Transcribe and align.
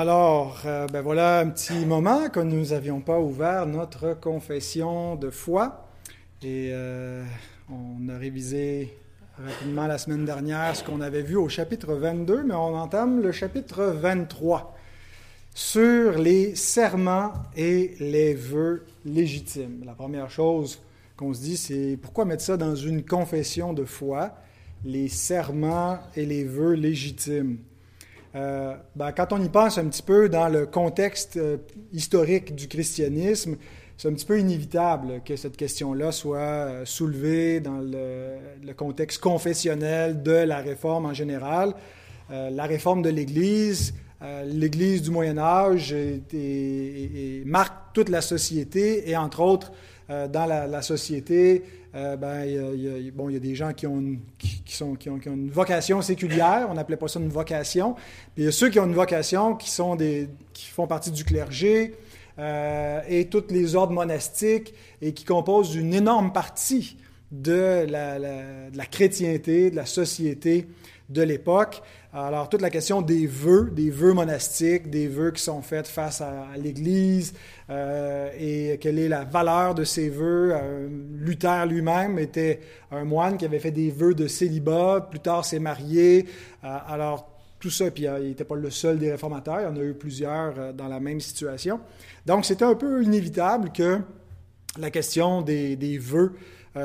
Alors, 0.00 0.62
euh, 0.64 0.86
ben 0.86 1.00
voilà 1.00 1.40
un 1.40 1.48
petit 1.48 1.84
moment 1.84 2.28
que 2.28 2.38
nous 2.38 2.66
n'avions 2.66 3.00
pas 3.00 3.18
ouvert 3.18 3.66
notre 3.66 4.14
confession 4.14 5.16
de 5.16 5.28
foi. 5.28 5.88
Et 6.40 6.70
euh, 6.70 7.24
on 7.68 8.08
a 8.08 8.16
révisé 8.16 8.96
rapidement 9.36 9.88
la 9.88 9.98
semaine 9.98 10.24
dernière 10.24 10.76
ce 10.76 10.84
qu'on 10.84 11.00
avait 11.00 11.22
vu 11.22 11.34
au 11.34 11.48
chapitre 11.48 11.94
22, 11.94 12.44
mais 12.44 12.54
on 12.54 12.76
entame 12.76 13.20
le 13.20 13.32
chapitre 13.32 13.86
23 13.86 14.76
sur 15.52 16.12
les 16.12 16.54
serments 16.54 17.32
et 17.56 17.96
les 17.98 18.34
vœux 18.34 18.86
légitimes. 19.04 19.82
La 19.84 19.94
première 19.94 20.30
chose 20.30 20.80
qu'on 21.16 21.34
se 21.34 21.40
dit, 21.40 21.56
c'est 21.56 21.98
pourquoi 22.00 22.24
mettre 22.24 22.44
ça 22.44 22.56
dans 22.56 22.76
une 22.76 23.04
confession 23.04 23.72
de 23.72 23.84
foi, 23.84 24.30
les 24.84 25.08
serments 25.08 25.98
et 26.14 26.24
les 26.24 26.44
vœux 26.44 26.74
légitimes? 26.74 27.58
Euh, 28.34 28.74
ben, 28.94 29.12
quand 29.12 29.32
on 29.32 29.42
y 29.42 29.48
pense 29.48 29.78
un 29.78 29.86
petit 29.86 30.02
peu 30.02 30.28
dans 30.28 30.48
le 30.48 30.66
contexte 30.66 31.36
euh, 31.36 31.56
historique 31.92 32.54
du 32.54 32.68
christianisme, 32.68 33.56
c'est 33.96 34.08
un 34.08 34.12
petit 34.12 34.26
peu 34.26 34.38
inévitable 34.38 35.22
que 35.24 35.34
cette 35.34 35.56
question-là 35.56 36.12
soit 36.12 36.38
euh, 36.38 36.84
soulevée 36.84 37.60
dans 37.60 37.78
le, 37.78 38.72
contexte 38.74 39.20
confessionnel 39.20 40.22
de 40.22 40.32
la 40.32 40.58
réforme 40.58 41.06
en 41.06 41.14
général. 41.14 41.74
la 42.30 42.64
réforme 42.66 43.02
de 43.02 43.08
l'Église, 43.08 43.94
l'Église 44.44 45.02
du 45.02 45.10
Moyen 45.10 45.38
Âge 45.38 45.94
marque 47.44 47.94
toute 47.94 48.10
la 48.10 48.20
société 48.20 49.08
et 49.10 49.16
entre 49.16 49.40
autres 49.40 49.72
dans 50.08 50.46
la 50.46 50.82
société, 50.82 51.64
ben, 51.94 52.44
il 52.44 52.82
y, 52.82 53.08
a, 53.08 53.10
bon, 53.12 53.30
il 53.30 53.32
y 53.32 53.36
a 53.36 53.40
des 53.40 53.54
gens 53.54 53.72
qui 53.72 53.86
ont, 53.86 54.16
qui, 54.68 55.08
ont, 55.08 55.18
une 55.26 55.50
vocation 55.50 56.02
séculière, 56.02 56.66
on 56.70 56.74
n'appelait 56.74 56.96
pas 56.96 57.08
ça 57.08 57.18
une 57.18 57.28
vocation. 57.28 57.94
Puis 57.94 58.42
il 58.42 58.44
y 58.44 58.48
a 58.48 58.52
ceux 58.52 58.68
qui 58.68 58.78
ont 58.78 58.86
une 58.86 58.94
vocation 58.94 59.56
qui, 59.56 59.70
sont 59.70 59.96
des, 59.96 60.28
qui 60.52 60.66
font 60.66 60.86
partie 60.86 61.10
du 61.10 61.24
clergé 61.24 61.94
euh, 62.38 63.00
et 63.08 63.28
toutes 63.28 63.50
les 63.50 63.74
ordres 63.74 63.94
monastiques 63.94 64.74
et 65.00 65.12
qui 65.12 65.24
composent 65.24 65.74
une 65.74 65.94
énorme 65.94 66.32
partie 66.32 66.98
de 67.32 67.86
la 67.88 68.86
chrétienté, 68.86 69.70
de 69.70 69.76
la 69.76 69.86
société 69.86 70.66
de 71.08 71.22
l'époque. 71.22 71.82
Alors, 72.12 72.48
toute 72.48 72.62
la 72.62 72.70
question 72.70 73.02
des 73.02 73.26
vœux, 73.26 73.70
des 73.70 73.90
vœux 73.90 74.12
monastiques, 74.12 74.90
des 74.90 75.08
vœux 75.08 75.30
qui 75.30 75.42
sont 75.42 75.60
faits 75.62 75.86
face 75.86 76.20
à, 76.20 76.46
l'Église, 76.56 77.34
euh, 77.68 78.30
et 78.38 78.78
quelle 78.78 78.98
est 78.98 79.08
la 79.08 79.24
valeur 79.24 79.74
de 79.74 79.84
ces 79.84 80.08
vœux. 80.08 80.52
Euh, 80.54 80.88
Luther 81.18 81.66
lui-même 81.66 82.18
était 82.18 82.60
un 82.90 83.04
moine 83.04 83.36
qui 83.36 83.44
avait 83.44 83.58
fait 83.58 83.70
des 83.70 83.90
vœux 83.90 84.14
de 84.14 84.26
célibat, 84.26 85.06
plus 85.10 85.20
tard 85.20 85.44
s'est 85.44 85.58
marié. 85.58 86.26
Euh, 86.64 86.78
alors, 86.88 87.30
tout 87.60 87.70
ça, 87.70 87.90
puis 87.90 88.04
il 88.04 88.28
n'était 88.28 88.44
pas 88.44 88.54
le 88.54 88.70
seul 88.70 88.98
des 88.98 89.10
réformateurs, 89.10 89.60
il 89.60 89.64
y 89.64 89.66
en 89.66 89.76
a 89.76 89.84
eu 89.84 89.94
plusieurs 89.94 90.72
dans 90.74 90.88
la 90.88 91.00
même 91.00 91.20
situation. 91.20 91.80
Donc, 92.24 92.44
c'était 92.44 92.64
un 92.64 92.76
peu 92.76 93.02
inévitable 93.02 93.72
que 93.72 93.98
la 94.78 94.90
question 94.90 95.42
des, 95.42 95.74
des 95.74 95.98
vœux 95.98 96.34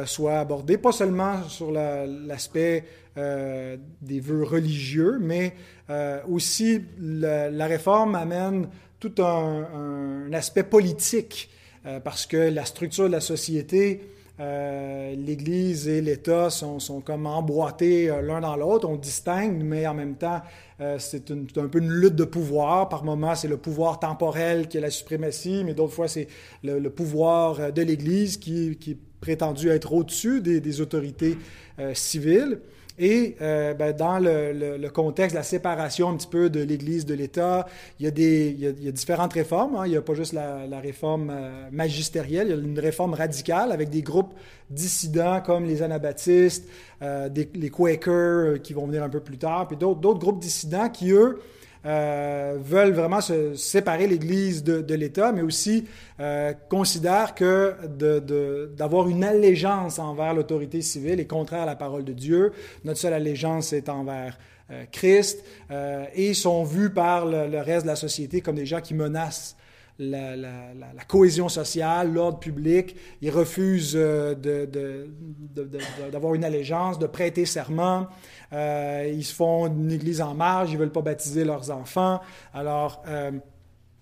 soit 0.05 0.39
abordée, 0.39 0.77
pas 0.77 0.91
seulement 0.91 1.43
sur 1.47 1.71
l'aspect 1.71 2.85
euh, 3.15 3.77
des 4.01 4.19
vœux 4.19 4.43
religieux, 4.43 5.19
mais 5.21 5.53
euh, 5.91 6.19
aussi 6.27 6.81
la, 6.99 7.67
réforme 7.67 8.15
amène 8.15 8.69
tout 8.99 9.13
un, 9.21 10.33
aspect 10.33 10.63
politique, 10.63 11.51
euh, 11.85 11.99
parce 11.99 12.25
que 12.25 12.37
la 12.37 12.65
structure 12.65 13.05
de 13.05 13.11
la 13.11 13.19
société, 13.19 14.09
l'Église 14.39 15.87
et 15.87 16.01
l'État 16.01 16.49
sont, 16.49 16.79
sont, 16.79 17.01
comme 17.01 17.27
emboîtés 17.27 18.07
l'un 18.23 18.41
dans 18.41 18.55
l'autre. 18.55 18.89
On 18.89 18.95
distingue, 18.95 19.61
mais 19.63 19.85
en 19.85 19.93
même 19.93 20.15
temps, 20.15 20.41
c'est 20.97 21.31
un 21.31 21.67
peu 21.67 21.79
une 21.79 21.91
lutte 21.91 22.15
de 22.15 22.25
pouvoir. 22.25 22.89
Par 22.89 23.05
moments, 23.05 23.35
c'est 23.35 23.47
le 23.47 23.57
pouvoir 23.57 23.99
temporel 23.99 24.67
qui 24.67 24.79
est 24.79 24.81
la 24.81 24.89
suprématie, 24.89 25.63
mais 25.63 25.75
d'autres 25.75 25.93
fois, 25.93 26.07
c'est 26.07 26.27
le, 26.63 26.89
pouvoir 26.89 27.71
de 27.71 27.81
l'Église 27.83 28.37
qui, 28.37 28.75
qui, 28.75 28.97
prétendu 29.23 29.69
être 29.69 29.93
au-dessus 29.93 30.41
des, 30.41 30.81
autorités 30.81 31.37
civiles. 31.93 32.59
Et 32.99 33.35
euh, 33.41 33.73
ben, 33.73 33.95
dans 33.95 34.19
le, 34.19 34.87
contexte 34.89 35.33
de 35.33 35.39
la 35.39 35.43
séparation 35.43 36.09
un 36.09 36.15
petit 36.15 36.27
peu 36.27 36.49
de 36.49 36.61
l'Église, 36.61 37.05
de 37.05 37.15
l'État, 37.15 37.67
il 37.99 38.05
y, 38.05 38.87
a 38.87 38.91
différentes 38.91 39.33
réformes. 39.33 39.75
Hein. 39.75 39.83
Il 39.85 39.91
n'y 39.91 39.97
a 39.97 40.01
pas 40.01 40.13
juste 40.13 40.33
la, 40.33 40.79
réforme 40.79 41.31
euh, 41.31 41.69
magistérielle, 41.71 42.47
il 42.47 42.49
y 42.51 42.53
a 42.53 42.61
une 42.61 42.79
réforme 42.79 43.15
radicale 43.15 43.71
avec 43.71 43.89
des 43.89 44.03
groupes 44.03 44.33
dissidents 44.69 45.41
comme 45.41 45.65
les 45.65 45.81
Anabaptistes, 45.81 46.67
euh, 47.01 47.29
les 47.55 47.69
Quakers 47.69 48.61
qui 48.61 48.73
vont 48.73 48.85
venir 48.85 49.03
un 49.03 49.09
peu 49.09 49.21
plus 49.21 49.37
tard, 49.37 49.67
puis 49.67 49.77
d'autres 49.77 50.19
groupes 50.19 50.39
dissidents 50.39 50.89
qui, 50.89 51.11
eux, 51.11 51.39
euh, 51.85 52.57
veulent 52.61 52.93
vraiment 52.93 53.19
se 53.19 53.55
séparer 53.55 54.07
l'Église 54.07 54.63
de, 54.63 54.93
l'État, 54.93 55.33
mais 55.33 55.41
aussi 55.41 55.85
euh, 56.21 56.53
considèrent 56.69 57.35
que 57.35 57.75
d'avoir 58.75 59.09
une 59.09 59.23
allégeance 59.23 59.99
envers 59.99 60.33
l'autorité 60.33 60.81
civile 60.81 61.19
est 61.19 61.25
contraire 61.25 61.63
à 61.63 61.65
la 61.65 61.75
parole 61.75 62.05
de 62.05 62.13
Dieu. 62.13 62.53
Notre 62.85 62.99
seule 62.99 63.13
allégeance 63.13 63.73
est 63.73 63.89
envers 63.89 64.37
euh, 64.71 64.85
Christ 64.93 65.43
et 66.15 66.33
sont 66.33 66.63
vus 66.63 66.89
par 66.89 67.25
le, 67.25 67.59
reste 67.59 67.83
de 67.83 67.91
la 67.91 67.97
société 67.97 68.39
comme 68.39 68.55
des 68.55 68.65
gens 68.65 68.79
qui 68.79 68.93
menacent 68.93 69.57
la, 69.99 71.03
cohésion 71.07 71.49
sociale, 71.49 72.11
l'ordre 72.13 72.39
public. 72.39 72.95
Ils 73.21 73.29
refusent 73.31 73.95
d'avoir 76.11 76.33
une 76.33 76.43
allégeance, 76.43 76.99
de 76.99 77.07
prêter 77.07 77.45
serment. 77.45 78.07
Euh, 78.53 79.11
ils 79.11 79.23
se 79.23 79.33
font 79.33 79.67
une 79.67 79.91
église 79.91 80.21
en 80.21 80.33
marge, 80.33 80.69
ils 80.71 80.75
ne 80.75 80.79
veulent 80.79 80.91
pas 80.91 81.01
baptiser 81.01 81.43
leurs 81.43 81.71
enfants. 81.71 82.21
Alors, 82.53 83.03
euh, 83.07 83.31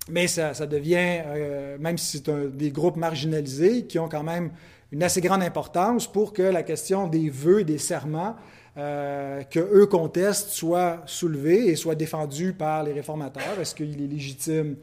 mais 0.10 0.28
ça, 0.28 0.54
devient, 0.66 1.22
euh, 1.26 1.78
même 1.80 1.98
si 1.98 2.18
c'est 2.18 2.56
des 2.56 2.72
groupes 2.72 2.98
marginalisés, 2.98 3.86
qui 3.86 4.00
ont 4.00 4.10
quand 4.10 4.24
même 4.24 4.52
une 4.92 5.04
assez 5.04 5.22
grande 5.22 5.44
importance 5.44 6.12
pour 6.12 6.34
que 6.34 6.42
la 6.42 6.64
question 6.64 7.08
des 7.08 7.30
vœux 7.30 7.62
et 7.62 7.66
des 7.66 7.78
serments 7.78 8.36
que 8.74 9.60
eux 9.60 9.86
contestent 9.86 10.50
soit 10.50 11.02
soulevée 11.06 11.68
et 11.68 11.76
soit 11.76 11.96
défendue 11.96 12.54
par 12.54 12.84
les 12.84 12.94
réformateurs. 12.94 13.60
Est-ce 13.60 13.76
qu'il 13.76 14.02
est 14.02 14.08
légitime 14.08 14.78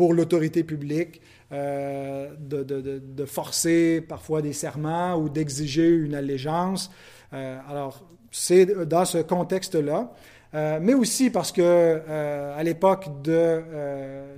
pour 0.00 0.14
l'autorité 0.14 0.64
publique 0.64 1.20
de, 1.50 2.62
de, 2.62 3.24
forcer 3.26 4.00
parfois 4.00 4.40
des 4.40 4.54
serments 4.54 5.14
ou 5.16 5.28
d'exiger 5.28 5.88
une 5.88 6.14
allégeance? 6.14 6.90
alors, 7.32 8.02
c'est 8.30 8.64
dans 8.86 9.04
ce 9.04 9.18
contexte-là. 9.18 10.10
Euh, 10.54 10.78
mais 10.82 10.94
aussi 10.94 11.28
parce 11.30 11.52
que 11.52 11.62
euh, 11.62 12.58
à 12.58 12.62
l'époque 12.64 13.22
de 13.22 13.32
euh, 13.36 14.34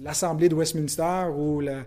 l'Assemblée 0.00 0.48
de 0.48 0.54
Westminster, 0.54 1.24
où 1.34 1.60
la, 1.60 1.84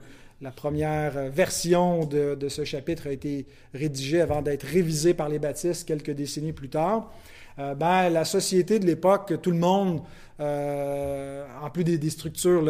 première 0.55 1.29
version 1.29 2.05
de, 2.05 2.49
ce 2.49 2.65
chapitre 2.65 3.07
a 3.07 3.11
été 3.11 3.45
rédigée 3.73 4.21
avant 4.21 4.41
d'être 4.41 4.63
révisée 4.63 5.13
par 5.13 5.29
les 5.29 5.39
baptistes 5.39 5.87
quelques 5.87 6.11
décennies 6.11 6.51
plus 6.51 6.67
tard, 6.67 7.13
ben, 7.57 8.09
la 8.09 8.25
société 8.25 8.79
de 8.79 8.85
l'époque, 8.85 9.33
tout 9.41 9.51
le 9.51 9.57
monde, 9.57 10.01
en 10.39 11.69
plus 11.71 11.83
des, 11.83 12.09
structures 12.09 12.63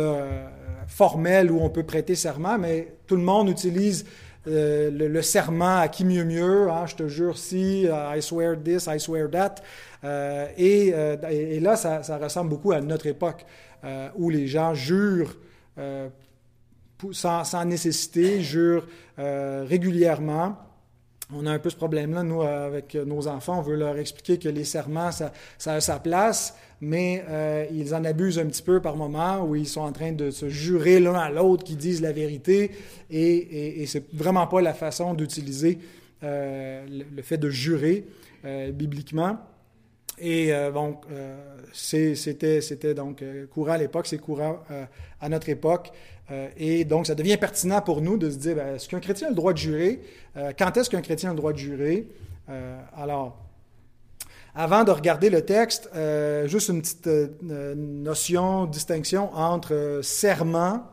formelles 0.87 1.51
où 1.51 1.61
on 1.61 1.69
peut 1.69 1.83
prêter 1.83 2.15
serment, 2.15 2.57
mais 2.57 2.95
tout 3.07 3.15
le 3.15 3.21
monde 3.21 3.49
utilise 3.49 4.05
euh, 4.45 4.91
le, 4.91 5.21
serment 5.21 5.79
à 5.79 5.87
qui 5.87 6.03
mieux 6.03 6.25
mieux, 6.25 6.69
hein, 6.69 6.85
je 6.85 6.95
te 6.95 7.07
jure 7.07 7.37
si, 7.37 7.83
I 7.83 8.21
swear 8.21 8.57
this, 8.61 8.87
I 8.87 8.99
swear 8.99 9.29
that. 9.31 9.55
Euh, 10.03 10.47
euh, 10.59 11.29
et, 11.29 11.59
là, 11.61 11.77
ça, 11.77 12.17
ressemble 12.17 12.49
beaucoup 12.49 12.73
à 12.73 12.81
notre 12.81 13.07
époque, 13.07 13.45
où 14.15 14.29
les 14.29 14.47
gens 14.47 14.73
jurent 14.73 15.35
sans, 17.11 17.65
nécessité, 17.65 18.41
jurent 18.41 18.87
régulièrement. 19.17 20.57
On 21.31 21.45
a 21.45 21.51
un 21.51 21.59
peu 21.59 21.69
ce 21.69 21.75
problème-là, 21.75 22.23
nous, 22.23 22.41
avec 22.41 22.95
nos 22.95 23.27
enfants. 23.27 23.59
On 23.59 23.61
veut 23.61 23.75
leur 23.75 23.97
expliquer 23.97 24.37
que 24.37 24.49
les 24.49 24.65
serments, 24.65 25.11
ça, 25.11 25.31
a 25.65 25.79
sa 25.79 25.99
place, 25.99 26.55
mais 26.81 27.23
euh, 27.29 27.65
ils 27.71 27.95
en 27.95 28.03
abusent 28.03 28.39
un 28.39 28.45
petit 28.45 28.61
peu 28.61 28.81
par 28.81 28.97
moment 28.97 29.43
où 29.45 29.55
ils 29.55 29.67
sont 29.67 29.81
en 29.81 29.93
train 29.93 30.11
de 30.11 30.31
se 30.31 30.49
jurer 30.49 30.99
l'un 30.99 31.15
à 31.15 31.29
l'autre 31.29 31.63
qu'ils 31.63 31.77
disent 31.77 32.01
la 32.01 32.11
vérité 32.11 32.71
et, 33.09 33.21
et, 33.21 33.81
et 33.81 33.85
c'est 33.85 34.03
vraiment 34.13 34.47
pas 34.47 34.61
la 34.61 34.73
façon 34.73 35.13
d'utiliser 35.13 35.79
euh, 36.23 36.85
le, 37.13 37.21
fait 37.21 37.37
de 37.37 37.49
jurer 37.49 38.05
euh, 38.45 38.71
bibliquement. 38.71 39.39
Et 40.25 40.53
bon, 40.73 40.97
c'était, 41.73 42.61
c'était 42.61 42.93
donc 42.93 43.21
courant 43.53 43.73
à 43.73 43.77
l'époque, 43.77 44.07
c'est 44.07 44.17
courant 44.17 44.59
à 45.19 45.27
notre 45.27 45.49
époque. 45.49 45.91
et 46.55 46.85
donc, 46.85 47.07
ça 47.07 47.15
devient 47.15 47.35
pertinent 47.35 47.81
pour 47.81 48.01
nous 48.01 48.17
de 48.17 48.29
se 48.29 48.37
dire, 48.37 48.55
ben, 48.55 48.75
est-ce 48.75 48.87
qu'un 48.87 49.01
chrétien 49.01 49.27
a 49.27 49.29
le 49.31 49.35
droit 49.35 49.51
de 49.51 49.57
jurer? 49.57 49.99
quand 50.57 50.77
est-ce 50.77 50.89
qu'un 50.89 51.01
chrétien 51.01 51.31
a 51.31 51.33
le 51.33 51.37
droit 51.37 51.51
de 51.51 51.57
jurer? 51.57 52.07
alors, 52.95 53.43
avant 54.55 54.83
de 54.83 54.91
regarder 54.91 55.31
le 55.31 55.41
texte, 55.41 55.89
euh, 55.95 56.47
juste 56.47 56.69
une 56.69 56.81
petite 56.81 57.07
euh, 57.07 57.73
notion, 57.75 58.65
distinction 58.65 59.33
entre 59.33 59.73
euh, 59.73 60.01
serment 60.03 60.83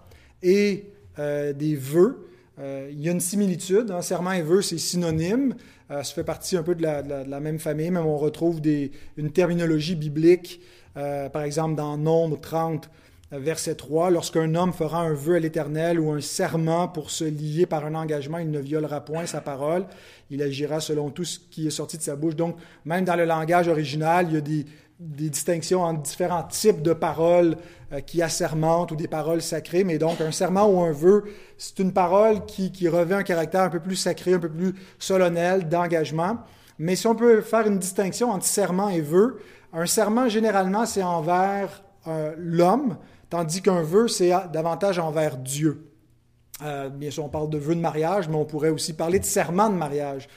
et 0.43 0.87
des 1.19 1.77
vœux. 1.77 2.27
il 2.59 2.99
y 2.99 3.11
a 3.11 3.13
une 3.13 3.21
similitude. 3.21 3.91
Hein, 3.91 4.01
serment 4.01 4.33
et 4.33 4.41
vœux, 4.41 4.63
c'est 4.63 4.79
synonyme. 4.79 5.55
Ça 5.91 6.05
fait 6.05 6.25
partie 6.25 6.57
un 6.57 6.63
peu 6.63 6.75
de 6.75 6.83
la, 6.83 7.41
même 7.41 7.59
famille. 7.59 7.91
Même 7.91 8.07
on 8.07 8.17
retrouve 8.17 8.61
des, 8.61 8.93
une 9.17 9.33
terminologie 9.33 9.97
biblique. 9.97 10.61
par 10.95 11.43
exemple, 11.43 11.75
dans 11.75 11.97
Nombre 11.97 12.41
30, 12.41 12.89
verset 13.33 13.77
3, 13.77 14.11
lorsqu'un 14.11 14.55
homme 14.55 14.73
fera 14.73 15.01
un 15.01 15.15
vœu 15.15 15.37
à 15.37 15.39
l'Éternel 15.39 16.01
ou 16.01 16.11
un 16.11 16.21
serment 16.21 16.89
pour 16.89 17.11
se 17.11 17.25
lier 17.25 17.67
par 17.67 17.85
un 17.87 17.95
engagement, 17.95 18.39
il 18.39 18.51
ne 18.51 18.59
violera 18.59 19.05
point 19.05 19.27
sa 19.27 19.41
parole, 19.41 19.87
il 20.31 20.43
agira 20.43 20.81
selon 20.81 21.11
tout 21.11 21.25
ce 21.25 21.39
qui 21.39 21.67
est 21.67 21.71
sorti 21.71 21.97
de 21.97 22.03
sa 22.03 22.17
bouche. 22.17 22.35
Donc, 22.35 22.57
même 22.85 23.05
dans 23.05 23.17
le 23.17 23.25
langage 23.25 23.69
original, 23.69 24.27
il 24.29 24.35
y 24.35 24.37
a 24.37 24.41
des, 24.41 24.67
distinctions 25.01 25.83
entre 25.83 26.03
différents 26.03 26.43
types 26.43 26.83
de 26.83 26.93
paroles 26.93 27.57
euh, 27.93 28.01
qui 28.01 28.23
assermentent 28.23 28.93
ou 28.93 28.97
des 28.97 29.09
paroles 29.09 29.41
sacrées. 29.41 29.83
Mais 29.83 29.99
donc, 29.99 30.21
un 30.21 30.31
serment 30.31 30.69
ou 30.69 30.81
un 30.81 30.93
vœu, 30.93 31.25
c'est 31.57 31.79
une 31.79 31.93
parole 31.93 32.45
qui, 32.45 32.89
revêt 32.89 33.15
un 33.15 33.23
caractère 33.23 33.63
un 33.63 33.71
peu 33.71 33.81
plus 33.81 33.97
sacré, 33.97 34.35
un 34.35 34.39
peu 34.39 34.51
plus 34.51 34.75
solennel, 34.99 35.69
d'engagement. 35.69 36.39
Mais 36.79 36.97
si 36.97 37.07
on 37.07 37.15
peut 37.15 37.41
faire 37.41 37.67
une 37.67 37.79
distinction 37.79 38.31
entre 38.31 38.45
serment 38.45 38.91
et 38.91 39.01
vœu, 39.01 39.39
un 39.73 39.87
serment, 39.87 40.29
généralement, 40.29 40.85
c'est 40.87 41.03
envers 41.03 41.83
euh, 42.07 42.35
l'homme, 42.37 42.99
tandis 43.31 43.63
qu'un 43.63 43.83
vœu, 43.83 44.09
c'est 44.09 44.33
davantage 44.53 44.99
envers 44.99 45.37
Dieu. 45.37 45.87
Euh, 46.63 46.91
bien 46.91 47.11
sûr, 47.11 47.25
on 47.25 47.29
parle 47.29 47.49
de 47.49 47.59
vœu 47.59 47.75
de 47.75 47.81
mariage, 47.81 48.29
mais 48.29 48.37
on 48.37 48.45
pourrait 48.45 48.69
aussi 48.69 48.93
parler 48.93 49.19
de 49.19 49.25
serment 49.25 49.71
de 49.71 49.77
mariage. 49.77 50.29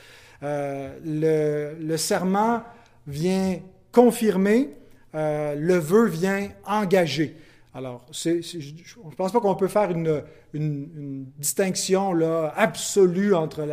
Le, 0.42 1.96
serment 1.98 2.64
vient 3.08 3.60
confirmer, 3.94 4.72
euh, 5.16 5.56
le 5.56 5.76
vœu 5.76 6.08
vient 6.08 6.50
engager. 6.66 7.38
Alors, 7.74 8.06
je 8.12 8.30
ne 8.30 9.16
pense 9.16 9.32
pas 9.32 9.40
qu'on 9.40 9.56
peut 9.56 9.68
faire 9.68 9.90
une, 9.90 10.22
une, 10.54 11.26
distinction 11.38 12.14
là, 12.14 12.54
absolue 12.56 13.34
entre 13.34 13.66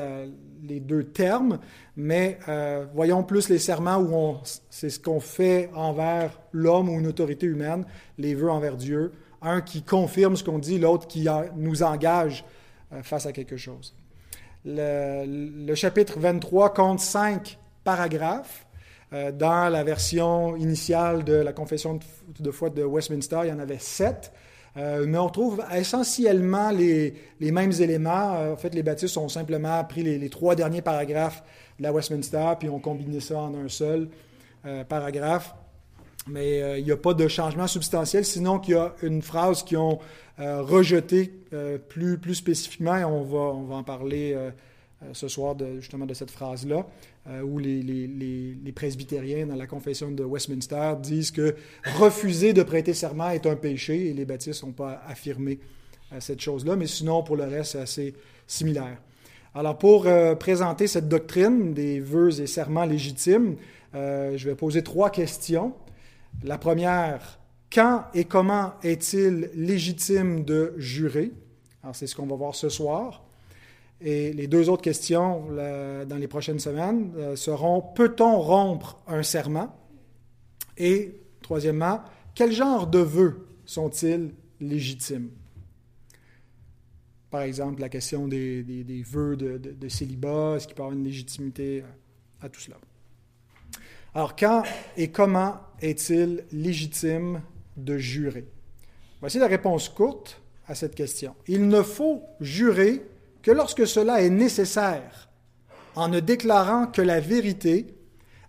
les 0.62 0.81
deux 0.81 1.05
termes, 1.05 1.58
mais 1.96 2.38
euh, 2.49 2.87
voyons 2.94 3.22
plus 3.22 3.49
les 3.49 3.58
serments 3.58 3.99
où 3.99 4.37
c'est 4.70 4.88
ce 4.88 4.99
qu'on 5.00 5.20
fait 5.20 5.70
envers 5.75 6.40
l'homme 6.52 6.88
ou 6.88 6.99
une 6.99 7.06
autorité 7.08 7.46
humaine, 7.46 7.84
les 8.17 8.34
vœux 8.34 8.50
envers 8.50 8.76
Dieu. 8.76 9.12
Un 9.43 9.61
qui 9.62 9.82
confirme 9.82 10.37
ce 10.37 10.44
qu'on 10.44 10.58
dit, 10.58 10.78
l'autre 10.78 11.06
qui 11.06 11.26
nous 11.56 11.82
engage 11.82 12.44
euh, 12.93 13.02
face 13.02 13.26
à 13.26 13.32
quelque 13.32 13.56
chose. 13.56 13.94
Le, 14.64 15.25
le, 15.67 15.75
chapitre 15.75 16.19
23 16.19 16.75
compte 16.75 17.00
cinq 17.00 17.58
paragraphes. 17.84 18.67
Euh, 19.12 19.33
dans 19.33 19.69
la 19.69 19.83
version 19.83 20.57
initiale 20.57 21.25
de 21.25 21.33
la 21.33 21.53
confession 21.53 21.99
de 22.39 22.51
foi 22.53 22.71
de 22.71 22.85
Westminster, 22.85 23.41
il 23.43 23.49
y 23.49 23.53
en 23.53 23.59
avait 23.59 23.79
sept. 23.79 24.33
Euh, 24.77 25.05
mais 25.09 25.19
on 25.19 25.29
trouve 25.29 25.65
essentiellement 25.75 26.71
les, 26.71 27.15
les 27.41 27.51
mêmes 27.51 27.73
éléments. 27.73 28.37
Euh, 28.37 28.53
en 28.53 28.57
fait, 28.57 28.73
les 28.73 28.85
baptistes 28.85 29.17
ont 29.17 29.29
simplement 29.29 29.83
pris 29.85 30.05
les, 30.05 30.31
trois 30.31 30.55
derniers 30.55 30.81
paragraphes 30.81 31.43
de 31.79 31.83
la 31.83 31.93
Westminster, 31.93 32.53
puis 32.59 32.69
ont 32.69 32.79
combiné 32.79 33.19
ça 33.21 33.39
en 33.39 33.55
un 33.55 33.69
seul 33.69 34.09
paragraphe. 34.89 35.55
Mais 36.27 36.79
il 36.79 36.85
n'y 36.85 36.93
a 36.93 36.99
pas 36.99 37.15
de 37.15 37.27
changement 37.27 37.67
substantiel, 37.67 38.27
sinon 38.27 38.59
qu'il 38.59 38.75
y 38.75 38.77
a 38.77 38.93
une 39.03 39.23
phrase 39.23 39.63
qu'ils 39.63 39.79
ont 39.79 39.99
rejetée 40.37 41.33
plus, 41.89 42.19
plus 42.19 42.35
spécifiquement, 42.35 42.95
et 42.95 43.05
on 43.05 43.23
va, 43.23 43.39
on 43.39 43.63
va 43.63 43.77
en 43.77 43.83
parler 43.83 44.37
ce 45.15 45.29
soir 45.29 45.56
justement 45.79 46.05
de 46.05 46.13
cette 46.13 46.31
phrase-là. 46.31 46.85
Euh, 47.28 47.43
où 47.43 47.58
les, 47.58 47.82
les, 47.82 48.06
les, 48.06 48.72
presbytériens 48.72 49.44
dans 49.44 49.55
la 49.55 49.67
confession 49.67 50.11
de 50.11 50.25
Westminster 50.25 50.94
disent 50.99 51.31
que 51.31 51.55
refuser 51.99 52.55
de 52.55 52.62
prêter 52.62 52.94
serment 52.94 53.28
est 53.28 53.46
un 53.46 53.56
péché 53.56 54.08
et 54.08 54.14
les 54.14 54.25
baptistes 54.25 54.64
n'ont 54.64 54.72
pas 54.72 55.02
affirmé 55.06 55.58
euh, 56.14 56.17
cette 56.20 56.40
chose-là, 56.40 56.76
mais 56.76 56.87
sinon, 56.87 57.22
pour 57.22 57.37
le 57.37 57.44
reste, 57.44 57.72
c'est 57.72 57.81
assez 57.81 58.14
similaire. 58.46 58.96
Alors, 59.55 59.76
pour 59.76 60.06
euh, 60.06 60.34
présenter 60.34 60.87
cette 60.87 61.08
doctrine 61.08 61.75
des 61.75 62.00
vœux 62.00 62.40
et 62.40 62.46
serments 62.46 62.87
légitimes, 62.87 63.56
je 63.93 64.43
vais 64.49 64.55
poser 64.55 64.82
trois 64.82 65.11
questions. 65.11 65.75
La 66.43 66.56
première, 66.56 67.38
quand 67.70 68.05
et 68.14 68.25
comment 68.25 68.72
est-il 68.82 69.50
légitime 69.55 70.43
de 70.44 70.72
jurer? 70.78 71.32
Alors, 71.82 71.94
c'est 71.94 72.06
ce 72.06 72.17
qu'on 72.17 72.26
va 72.26 72.37
voir 72.37 72.55
ce 72.55 72.70
soir. 72.70 73.25
Et 74.00 74.32
les 74.32 74.47
deux 74.47 74.70
autres 74.70 74.82
questions 74.82 75.47
dans 76.06 76.17
les 76.17 76.29
prochaines 76.29 76.58
semaines 76.58 77.12
euh, 77.17 77.37
seront 77.37 77.82
peut-on 77.82 78.41
rompre 78.41 78.99
un 79.06 79.23
serment? 79.23 79.76
Et 80.79 81.20
troisièmement, 81.43 82.00
quel 82.35 82.52
genre 82.52 82.87
de 82.87 83.00
vœux 83.00 83.47
sont-ils 83.67 84.32
légitimes? 84.61 85.31
Par 87.31 87.43
exemple, 87.43 87.81
la 87.81 87.88
question 87.88 88.26
des, 88.26 88.62
des, 88.62 89.02
vœux 89.02 89.37
de, 89.37 89.58
de, 89.58 89.88
célibat, 89.88 90.55
est-ce 90.56 90.67
qu'il 90.67 90.75
peut 90.75 90.82
y 90.82 90.85
avoir 90.85 90.96
une 90.96 91.05
légitimité 91.05 91.85
à, 92.41 92.49
tout 92.49 92.61
cela? 92.61 92.76
Alors, 94.14 94.35
quand 94.35 94.64
et 94.96 95.08
comment 95.12 95.61
est-il 95.81 96.44
légitime 96.50 97.43
de 97.76 97.99
jurer? 97.99 98.46
Voici 99.20 99.38
la 99.38 99.46
réponse 99.46 99.88
courte 99.88 100.43
à 100.67 100.75
cette 100.75 100.94
question. 100.94 101.37
Il 101.46 101.69
ne 101.69 101.82
faut 101.82 102.23
jurer 102.41 103.03
que 103.43 103.51
lorsque 103.51 103.87
cela 103.87 104.23
est 104.23 104.31
nécessaire, 104.31 105.29
en 105.95 106.09
ne 106.09 106.21
déclarant 106.21 106.87
que 106.87 107.03
la 107.03 107.21
vérité 107.21 107.95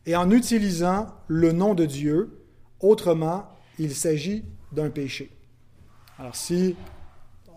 et 0.06 0.16
en 0.16 0.32
utilisant 0.32 1.08
le 1.28 1.52
nom 1.52 1.74
de 1.74 1.86
Dieu, 1.86 2.42
autrement, 2.80 3.48
il 3.80 3.96
s'agit 3.96 4.44
d'un 4.72 4.90
péché. 4.90 5.32
Alors 6.18 6.36
si 6.36 6.76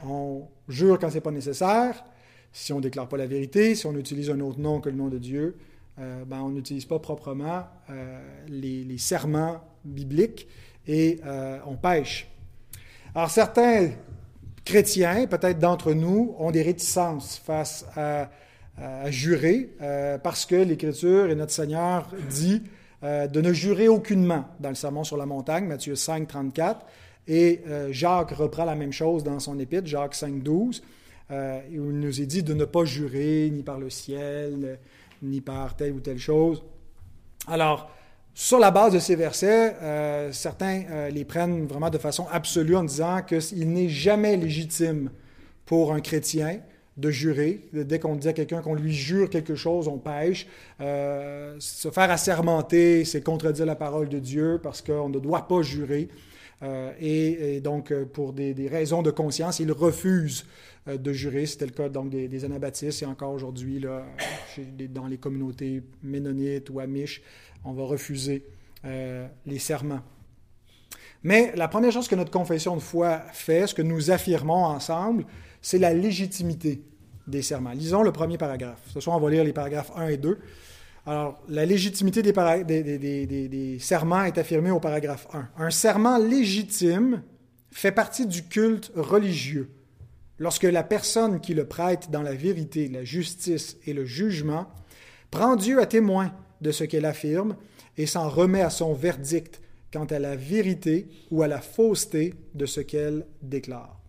on 0.04 0.46
jure 0.68 0.98
quand 0.98 1.10
ce 1.10 1.14
n'est 1.14 1.20
pas 1.20 1.30
nécessaire, 1.30 2.04
si 2.52 2.72
on 2.72 2.76
ne 2.76 2.82
déclare 2.82 3.08
pas 3.08 3.16
la 3.16 3.26
vérité, 3.26 3.74
si 3.74 3.86
on 3.86 3.94
utilise 3.94 4.30
un 4.30 4.40
autre 4.40 4.60
nom 4.60 4.80
que 4.80 4.88
le 4.88 4.96
nom 4.96 5.08
de 5.08 5.18
Dieu, 5.18 5.56
euh, 5.98 6.24
ben, 6.24 6.40
on 6.40 6.50
n'utilise 6.50 6.86
pas 6.86 6.98
proprement 6.98 7.64
euh, 7.90 8.20
les, 8.48 8.98
serments 8.98 9.60
bibliques 9.84 10.48
et 10.86 11.20
euh, 11.24 11.58
on 11.66 11.76
pêche. 11.76 12.28
Alors 13.14 13.30
certains 13.30 13.90
chrétiens, 14.64 15.26
peut-être 15.26 15.58
d'entre 15.58 15.92
nous, 15.92 16.34
ont 16.38 16.50
des 16.50 16.62
réticences 16.62 17.40
face 17.44 17.86
à, 17.96 18.30
jurer 19.06 19.70
euh, 19.82 20.18
parce 20.18 20.46
que 20.46 20.56
l'Écriture 20.56 21.30
et 21.30 21.36
notre 21.36 21.52
Seigneur 21.52 22.08
dit 22.28 22.60
euh, 23.04 23.28
de 23.28 23.40
ne 23.40 23.52
jurer 23.52 23.86
aucunement 23.86 24.46
dans 24.58 24.70
le 24.70 24.74
Sermon 24.74 25.04
sur 25.04 25.16
la 25.16 25.26
montagne, 25.26 25.66
Matthieu 25.66 25.94
5, 25.94 26.26
34. 26.26 26.84
Et 27.28 27.62
euh, 27.68 27.92
Jacques 27.92 28.32
reprend 28.32 28.64
la 28.64 28.74
même 28.74 28.92
chose 28.92 29.22
dans 29.22 29.38
son 29.38 29.60
épître, 29.60 29.86
Jacques 29.86 30.16
5, 30.16 30.42
12, 30.42 30.82
où 31.30 31.34
il 31.70 32.00
nous 32.00 32.20
est 32.20 32.26
dit 32.26 32.42
de 32.42 32.52
ne 32.52 32.64
pas 32.64 32.84
jurer 32.84 33.48
ni 33.52 33.62
par 33.62 33.78
le 33.78 33.90
ciel, 33.90 34.80
ni 35.22 35.40
par 35.40 35.76
telle 35.76 35.92
ou 35.92 36.00
telle 36.00 36.18
chose. 36.18 36.64
Alors, 37.46 37.88
sur 38.34 38.58
la 38.58 38.72
base 38.72 38.92
de 38.92 38.98
ces 38.98 39.14
versets, 39.14 39.76
euh, 39.80 40.32
certains 40.32 40.82
euh, 40.90 41.08
les 41.08 41.24
prennent 41.24 41.66
vraiment 41.66 41.88
de 41.88 41.98
façon 41.98 42.26
absolue 42.32 42.74
en 42.74 42.82
disant 42.82 43.22
qu'il 43.22 43.72
n'est 43.72 43.88
jamais 43.88 44.36
légitime 44.36 45.10
pour 45.64 45.92
un 45.92 46.00
chrétien 46.00 46.58
de 46.96 47.10
jurer. 47.10 47.60
Dès 47.72 48.00
qu'on 48.00 48.16
dit 48.16 48.28
à 48.28 48.32
quelqu'un 48.32 48.60
qu'on 48.60 48.74
lui 48.74 48.92
jure 48.92 49.30
quelque 49.30 49.54
chose, 49.54 49.86
on 49.86 49.98
pêche. 49.98 50.48
Euh, 50.80 51.54
se 51.60 51.90
faire 51.90 52.10
assermenter, 52.10 53.04
c'est 53.04 53.22
contredire 53.22 53.66
la 53.66 53.76
parole 53.76 54.08
de 54.08 54.18
Dieu 54.18 54.60
parce 54.60 54.82
qu'on 54.82 55.08
ne 55.08 55.18
doit 55.20 55.46
pas 55.46 55.62
jurer. 55.62 56.08
Et, 57.00 57.60
donc, 57.60 57.92
pour 58.04 58.32
des, 58.32 58.68
raisons 58.68 59.02
de 59.02 59.10
conscience, 59.10 59.60
ils 59.60 59.70
refusent 59.72 60.46
de 60.86 61.12
jurer. 61.12 61.46
C'était 61.46 61.66
le 61.66 61.72
cas 61.72 61.88
donc, 61.88 62.10
des, 62.10 62.44
Anabaptistes 62.44 63.02
et 63.02 63.06
encore 63.06 63.32
aujourd'hui 63.32 63.84
dans 64.88 65.06
les 65.06 65.18
communautés 65.18 65.82
ménonites 66.02 66.70
ou 66.70 66.80
amish 66.80 67.22
on 67.64 67.72
va 67.72 67.84
refuser 67.84 68.44
euh, 68.84 69.26
les 69.46 69.58
serments. 69.58 70.02
Mais 71.22 71.52
la 71.56 71.68
première 71.68 71.90
chose 71.90 72.06
que 72.06 72.14
notre 72.14 72.30
confession 72.30 72.76
de 72.76 72.82
foi 72.82 73.20
fait, 73.32 73.66
ce 73.66 73.74
que 73.74 73.82
nous 73.82 74.10
affirmons 74.10 74.64
ensemble, 74.64 75.24
c'est 75.62 75.78
la 75.78 75.94
légitimité 75.94 76.82
des 77.26 77.40
serments. 77.40 77.72
Lisons 77.72 78.02
le 78.02 78.12
premier 78.12 78.36
paragraphe. 78.36 78.82
Ce 78.92 79.00
soir, 79.00 79.16
on 79.16 79.20
va 79.20 79.30
lire 79.30 79.44
les 79.44 79.54
paragraphes 79.54 79.90
1 79.96 80.08
et 80.08 80.16
2. 80.18 80.38
Alors, 81.06 81.38
la 81.48 81.66
légitimité 81.66 82.22
des, 82.22 83.78
serments 83.78 84.24
est 84.24 84.38
affirmée 84.38 84.70
au 84.70 84.80
paragraphe 84.80 85.26
1. 85.32 85.48
Un 85.58 85.70
serment 85.70 86.16
légitime 86.16 87.22
fait 87.70 87.92
partie 87.92 88.26
du 88.26 88.44
culte 88.44 88.90
religieux. 88.96 89.70
Lorsque 90.38 90.64
la 90.64 90.82
personne 90.82 91.40
qui 91.40 91.52
le 91.52 91.66
prête 91.66 92.10
dans 92.10 92.22
la 92.22 92.32
vérité, 92.32 92.88
la 92.88 93.04
justice 93.04 93.76
et 93.86 93.92
le 93.92 94.04
jugement 94.04 94.66
prend 95.30 95.56
Dieu 95.56 95.80
à 95.80 95.86
témoin 95.86 96.32
de 96.62 96.72
ce 96.72 96.84
qu'elle 96.84 97.04
affirme 97.04 97.56
et 97.98 98.06
s'en 98.06 98.28
remet 98.28 98.62
à 98.62 98.70
son 98.70 98.94
verdict 98.94 99.60
quant 99.92 100.06
à 100.06 100.18
la 100.18 100.36
vérité 100.36 101.08
ou 101.30 101.42
à 101.42 101.48
la 101.48 101.60
fausseté 101.60 102.34
de 102.54 102.66
ce 102.66 102.80
qu'elle 102.80 103.26
déclare. 103.42 104.03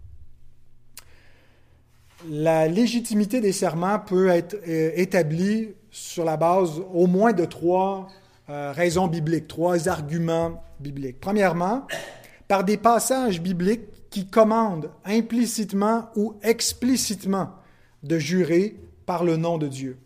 La 2.30 2.68
légitimité 2.68 3.42
des 3.42 3.52
serments 3.52 4.00
peut 4.00 4.30
être 4.30 4.56
euh, 4.68 4.92
établie 4.96 5.70
sur 5.92 6.26
la 6.26 6.38
base 6.38 6.82
au 6.94 7.08
moins 7.08 7.34
de 7.34 7.46
trois 7.46 8.08
euh, 8.50 8.72
raisons 8.72 9.08
bibliques, 9.08 9.48
trois 9.48 9.90
arguments 9.90 10.64
bibliques. 10.80 11.20
Premièrement, 11.20 11.86
par 12.48 12.64
des 12.64 12.78
passages 12.78 13.42
bibliques 13.42 14.10
qui 14.10 14.28
commandent 14.28 14.92
implicitement 15.04 16.10
ou 16.16 16.36
explicitement 16.42 17.50
de 18.04 18.18
jurer 18.18 18.76
par 19.06 19.24
le 19.24 19.36
nom 19.38 19.58
de 19.58 19.68
Dieu 19.68 19.98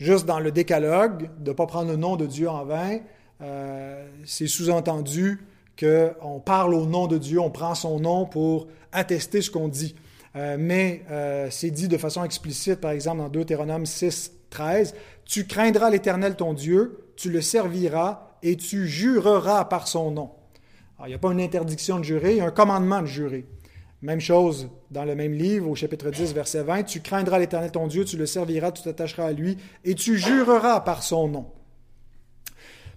juste 0.00 0.24
dans 0.24 0.40
le 0.40 0.50
décalogue, 0.50 1.30
de 1.38 1.50
ne 1.50 1.54
pas 1.54 1.66
prendre 1.66 1.90
le 1.90 1.96
nom 1.96 2.16
de 2.16 2.26
Dieu 2.26 2.48
en 2.48 2.64
vain, 2.64 2.98
euh, 3.42 4.08
c'est 4.24 4.46
sous-entendu 4.46 5.44
qu'on 5.78 6.40
parle 6.40 6.74
au 6.74 6.86
nom 6.86 7.06
de 7.06 7.18
Dieu, 7.18 7.38
on 7.38 7.50
prend 7.50 7.74
son 7.74 8.00
nom 8.00 8.26
pour 8.26 8.66
attester 8.92 9.40
ce 9.42 9.50
qu'on 9.50 9.68
dit. 9.68 9.94
Euh, 10.36 10.56
mais 10.58 11.02
euh, 11.10 11.48
c'est 11.50 11.70
dit 11.70 11.88
de 11.88 11.96
façon 11.96 12.24
explicite, 12.24 12.76
par 12.76 12.92
exemple, 12.92 13.18
dans 13.18 13.28
Deutéronome 13.28 13.86
6, 13.86 14.32
13, 14.50 14.94
Tu 15.24 15.46
craindras 15.46 15.90
l'Éternel 15.90 16.36
ton 16.36 16.54
Dieu, 16.54 17.12
tu 17.16 17.30
le 17.30 17.40
serviras 17.40 18.36
et 18.42 18.56
tu 18.56 18.86
jureras 18.86 19.64
par 19.64 19.88
son 19.88 20.10
nom. 20.10 20.30
Il 21.04 21.08
n'y 21.08 21.14
a 21.14 21.18
pas 21.18 21.32
une 21.32 21.40
interdiction 21.40 21.98
de 21.98 22.04
jurer, 22.04 22.32
il 22.32 22.36
y 22.38 22.40
a 22.40 22.46
un 22.46 22.50
commandement 22.50 23.00
de 23.00 23.06
jurer. 23.06 23.46
Même 24.02 24.20
chose 24.20 24.68
dans 24.90 25.04
le 25.04 25.14
même 25.14 25.32
livre, 25.32 25.68
au 25.68 25.74
chapitre 25.74 26.10
10, 26.10 26.32
verset 26.32 26.62
20, 26.62 26.84
Tu 26.84 27.00
craindras 27.00 27.38
l'Éternel 27.38 27.70
ton 27.70 27.86
Dieu, 27.86 28.04
tu 28.04 28.16
le 28.16 28.26
serviras, 28.26 28.72
tu 28.72 28.82
t'attacheras 28.82 29.26
à 29.26 29.32
lui, 29.32 29.58
et 29.84 29.94
tu 29.94 30.18
jureras 30.18 30.80
par 30.80 31.02
son 31.02 31.28
nom. 31.28 31.46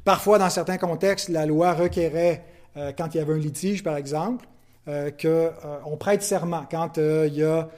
Parfois, 0.03 0.37
dans 0.37 0.49
certains 0.49 0.77
contextes, 0.77 1.29
la 1.29 1.45
loi 1.45 1.73
requérait, 1.73 2.45
euh, 2.75 2.91
quand 2.97 3.13
il 3.13 3.17
y 3.17 3.21
avait 3.21 3.33
un 3.33 3.37
litige, 3.37 3.83
par 3.83 3.95
exemple, 3.95 4.45
qu'on 4.85 4.91
euh, 4.91 5.97
prête 5.99 6.23
serment. 6.23 6.65
Quand 6.69 6.97
il 6.97 7.35
y 7.35 7.43
a 7.43 7.69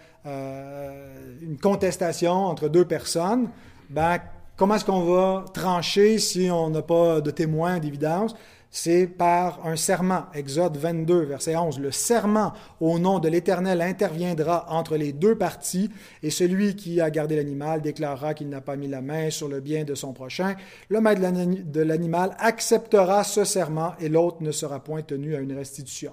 une 1.42 1.58
contestation 1.62 2.32
entre 2.32 2.68
deux 2.68 2.86
personnes, 2.86 3.50
ben, 3.90 4.18
comment 4.56 4.76
est-ce 4.76 4.86
qu'on 4.86 5.04
va 5.04 5.46
trancher 5.54 6.18
si 6.18 6.50
on 6.50 6.72
n'a 6.72 6.82
pas 6.82 7.22
de 7.22 7.30
témoins 7.30 7.80
d'évidence? 7.80 8.36
c'est 8.76 9.08
par 9.08 9.66
un 9.66 9.78
serment. 9.78 10.26
Exode 10.34 10.76
22, 10.76 11.22
verset 11.22 11.56
11. 11.56 11.80
Le 11.80 11.92
serment 11.92 12.52
au 12.82 13.00
nom 13.00 13.20
de 13.20 13.30
l'Éternel 13.30 13.82
interviendra 13.82 14.66
entre 14.70 14.98
les 14.98 15.14
deux 15.14 15.38
parties, 15.38 15.90
et 16.22 16.30
celui 16.30 16.76
qui 16.76 17.00
a 17.00 17.10
gardé 17.10 17.38
l'animal 17.38 17.82
déclarera 17.82 18.34
qu'il 18.34 18.50
n'a 18.50 18.60
pas 18.60 18.76
mis 18.76 18.90
la 18.90 19.02
main 19.02 19.30
sur 19.30 19.48
le 19.48 19.62
bien 19.62 19.86
de 19.86 19.96
son 19.96 20.12
prochain. 20.12 20.56
Le 20.90 21.00
maître 21.00 21.22
de 21.22 21.82
l'animal 21.82 22.36
acceptera 22.38 23.24
ce 23.24 23.46
serment, 23.46 23.94
et 24.02 24.10
l'autre 24.10 24.38
ne 24.42 24.52
sera 24.52 24.84
point 24.84 25.04
tenu 25.04 25.38
à 25.38 25.40
une 25.40 25.56
restitution. 25.56 26.12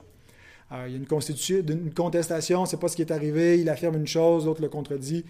Il 0.87 0.93
y 0.93 0.95
a 0.95 0.99
une, 0.99 1.71
une 1.71 1.95
contestation, 1.95 2.67
c'est 2.67 2.79
pas 2.79 2.88
ce 2.88 2.97
qui 2.97 3.02
est 3.02 3.12
arrivé, 3.12 3.61
il 3.61 3.69
affirme 3.69 3.97
une 3.97 4.07
chose, 4.07 4.47
l'autre 4.47 4.62
le 4.62 4.69
contredit. 4.69 5.25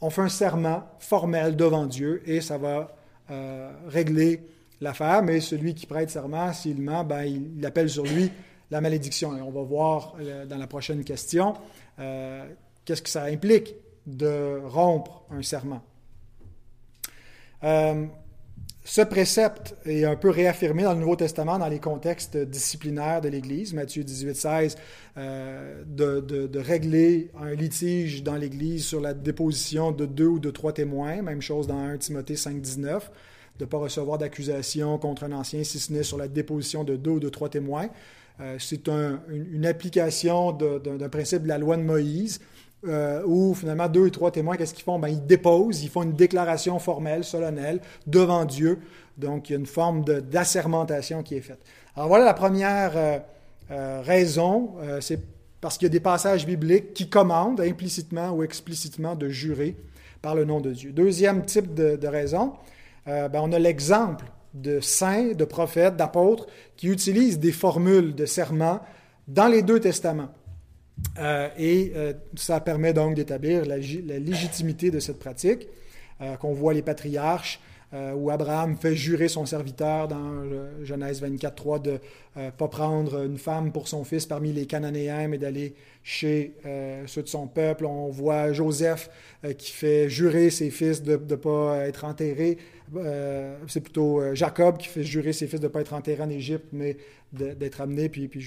On 0.00 0.10
fait 0.10 0.22
un 0.22 0.28
serment 0.28 0.84
formel 0.98 1.56
devant 1.56 1.86
Dieu, 1.86 2.22
et 2.26 2.40
ça 2.40 2.58
va 2.58 2.94
euh, 3.30 3.72
régler 3.88 4.42
l'affaire, 4.82 5.22
mais 5.22 5.40
celui 5.40 5.74
qui 5.74 5.86
prête 5.86 6.10
serment, 6.10 6.52
s'il 6.52 6.82
ment, 6.82 7.04
ben, 7.04 7.22
il, 7.22 7.64
appelle 7.64 7.88
sur 7.88 8.04
lui 8.04 8.30
la 8.70 8.82
malédiction. 8.82 9.34
Et 9.34 9.40
on 9.40 9.50
va 9.50 9.62
voir 9.62 10.14
euh, 10.20 10.44
dans 10.44 10.58
la 10.58 10.66
prochaine 10.66 11.02
question 11.04 11.54
euh, 11.98 12.46
qu'est-ce 12.84 13.00
que 13.00 13.08
ça 13.08 13.24
implique 13.24 13.74
de 14.06 14.60
rompre 14.62 15.24
un 15.30 15.40
serment. 15.42 15.82
Euh, 18.84 18.88
ce 18.88 19.00
précepte 19.00 19.76
est 19.86 20.04
un 20.04 20.16
peu 20.16 20.30
réaffirmé 20.30 20.82
dans 20.82 20.92
le 20.92 21.00
Nouveau 21.00 21.16
Testament 21.16 21.58
dans 21.58 21.68
les 21.68 21.80
contextes 21.80 22.36
disciplinaires 22.36 23.20
de 23.20 23.28
l'Église. 23.28 23.72
Matthieu 23.72 24.04
18, 24.04 24.34
16, 24.34 24.76
de, 25.16 26.20
de, 26.20 26.58
régler 26.58 27.30
un 27.40 27.54
litige 27.54 28.22
dans 28.22 28.36
l'Église 28.36 28.84
sur 28.84 29.00
la 29.00 29.14
déposition 29.14 29.92
de 29.92 30.06
deux 30.06 30.26
ou 30.26 30.38
de 30.38 30.50
trois 30.50 30.72
témoins. 30.72 31.22
Même 31.22 31.42
chose 31.42 31.66
dans 31.66 31.78
1 31.78 31.98
Timothée 31.98 32.36
5, 32.36 32.60
19 32.60 33.10
de 33.58 33.64
ne 33.64 33.68
pas 33.68 33.78
recevoir 33.78 34.18
d'accusation 34.18 34.98
contre 34.98 35.24
un 35.24 35.32
ancien, 35.32 35.62
si 35.62 35.78
ce 35.78 35.92
n'est 35.92 36.02
sur 36.02 36.18
la 36.18 36.28
déposition 36.28 36.84
de 36.84 36.96
deux 36.96 37.12
ou 37.12 37.20
de 37.20 37.28
trois 37.28 37.48
témoins. 37.48 37.88
Euh, 38.40 38.56
c'est 38.58 38.88
une, 38.88 39.64
application 39.64 40.50
d'un 40.52 41.08
principe 41.08 41.44
de 41.44 41.48
la 41.48 41.58
loi 41.58 41.76
de 41.76 41.82
Moïse, 41.82 42.40
euh, 42.86 43.22
où 43.26 43.54
finalement 43.54 43.88
deux 43.88 44.00
ou 44.00 44.10
trois 44.10 44.30
témoins, 44.30 44.56
qu'est-ce 44.56 44.74
qu'ils 44.74 44.84
font? 44.84 44.98
Ben, 44.98 45.08
ils 45.08 45.24
déposent, 45.24 45.82
ils 45.82 45.88
font 45.88 46.02
une 46.02 46.14
déclaration 46.14 46.78
formelle, 46.78 47.24
solennelle, 47.24 47.80
devant 48.06 48.44
Dieu. 48.44 48.78
Donc, 49.16 49.48
il 49.48 49.52
y 49.52 49.56
a 49.56 49.58
une 49.58 49.66
forme 49.66 50.04
d'assermentation 50.04 51.22
qui 51.22 51.36
est 51.36 51.40
faite. 51.40 51.60
Alors 51.96 52.08
voilà 52.08 52.24
la 52.24 52.34
première 52.34 52.92
euh, 52.96 54.00
raison, 54.02 54.74
c'est 55.00 55.20
parce 55.60 55.78
qu'il 55.78 55.86
y 55.86 55.90
a 55.90 55.92
des 55.92 56.00
passages 56.00 56.44
bibliques 56.44 56.92
qui 56.92 57.08
commandent 57.08 57.62
implicitement 57.62 58.32
ou 58.32 58.42
explicitement 58.42 59.14
de 59.14 59.28
jurer 59.30 59.76
par 60.20 60.34
le 60.34 60.44
nom 60.44 60.60
de 60.60 60.72
Dieu. 60.72 60.92
Deuxième 60.92 61.44
type 61.44 61.72
de, 61.74 62.06
raison, 62.06 62.52
euh, 63.08 63.28
ben, 63.28 63.40
on 63.42 63.52
a 63.52 63.58
l'exemple 63.58 64.26
de 64.54 64.80
saints, 64.80 65.32
de 65.32 65.44
prophètes, 65.44 65.96
d'apôtres 65.96 66.46
qui 66.76 66.88
utilisent 66.88 67.38
des 67.38 67.52
formules 67.52 68.14
de 68.14 68.26
serment 68.26 68.80
dans 69.28 69.48
les 69.48 69.62
deux 69.62 69.80
testaments. 69.80 70.28
Euh, 71.18 71.48
et 71.58 71.92
euh, 71.96 72.12
ça 72.36 72.60
permet 72.60 72.92
donc 72.92 73.14
d'établir 73.14 73.64
la, 73.64 73.78
légitimité 73.78 74.90
de 74.90 75.00
cette 75.00 75.18
pratique, 75.18 75.68
qu'on 76.40 76.54
voit 76.54 76.72
les 76.72 76.80
patriarches, 76.82 77.60
où 78.16 78.30
Abraham 78.30 78.76
fait 78.76 78.96
jurer 78.96 79.28
son 79.28 79.46
serviteur 79.46 80.08
dans 80.08 80.44
Genèse 80.82 81.20
24, 81.20 81.54
3 81.54 81.78
de 81.80 81.98
ne 82.36 82.50
pas 82.50 82.68
prendre 82.68 83.24
une 83.24 83.36
femme 83.36 83.72
pour 83.72 83.88
son 83.88 84.04
fils 84.04 84.24
parmi 84.24 84.52
les 84.52 84.64
Cananéens, 84.64 85.28
mais 85.28 85.38
d'aller 85.38 85.74
chez 86.02 86.54
ceux 87.06 87.22
de 87.22 87.28
son 87.28 87.46
peuple. 87.46 87.84
On 87.84 88.08
voit 88.08 88.52
Joseph 88.52 89.10
qui 89.58 89.72
fait 89.72 90.08
jurer 90.08 90.50
ses 90.50 90.70
fils 90.70 91.02
de 91.02 91.16
ne 91.16 91.36
pas 91.36 91.86
être 91.86 92.04
enterrés 92.04 92.58
euh, 92.96 93.56
c'est 93.66 93.80
plutôt 93.80 94.20
euh, 94.20 94.34
Jacob 94.34 94.76
qui 94.76 94.88
fait 94.88 95.02
jurer 95.02 95.32
ses 95.32 95.46
fils 95.46 95.60
de 95.60 95.66
ne 95.66 95.72
pas 95.72 95.80
être 95.80 95.94
enterrés 95.94 96.22
en 96.22 96.28
Égypte, 96.30 96.66
mais 96.72 96.96
d'être 97.32 97.80
amenés. 97.80 98.08
Puis, 98.08 98.28
puis 98.28 98.40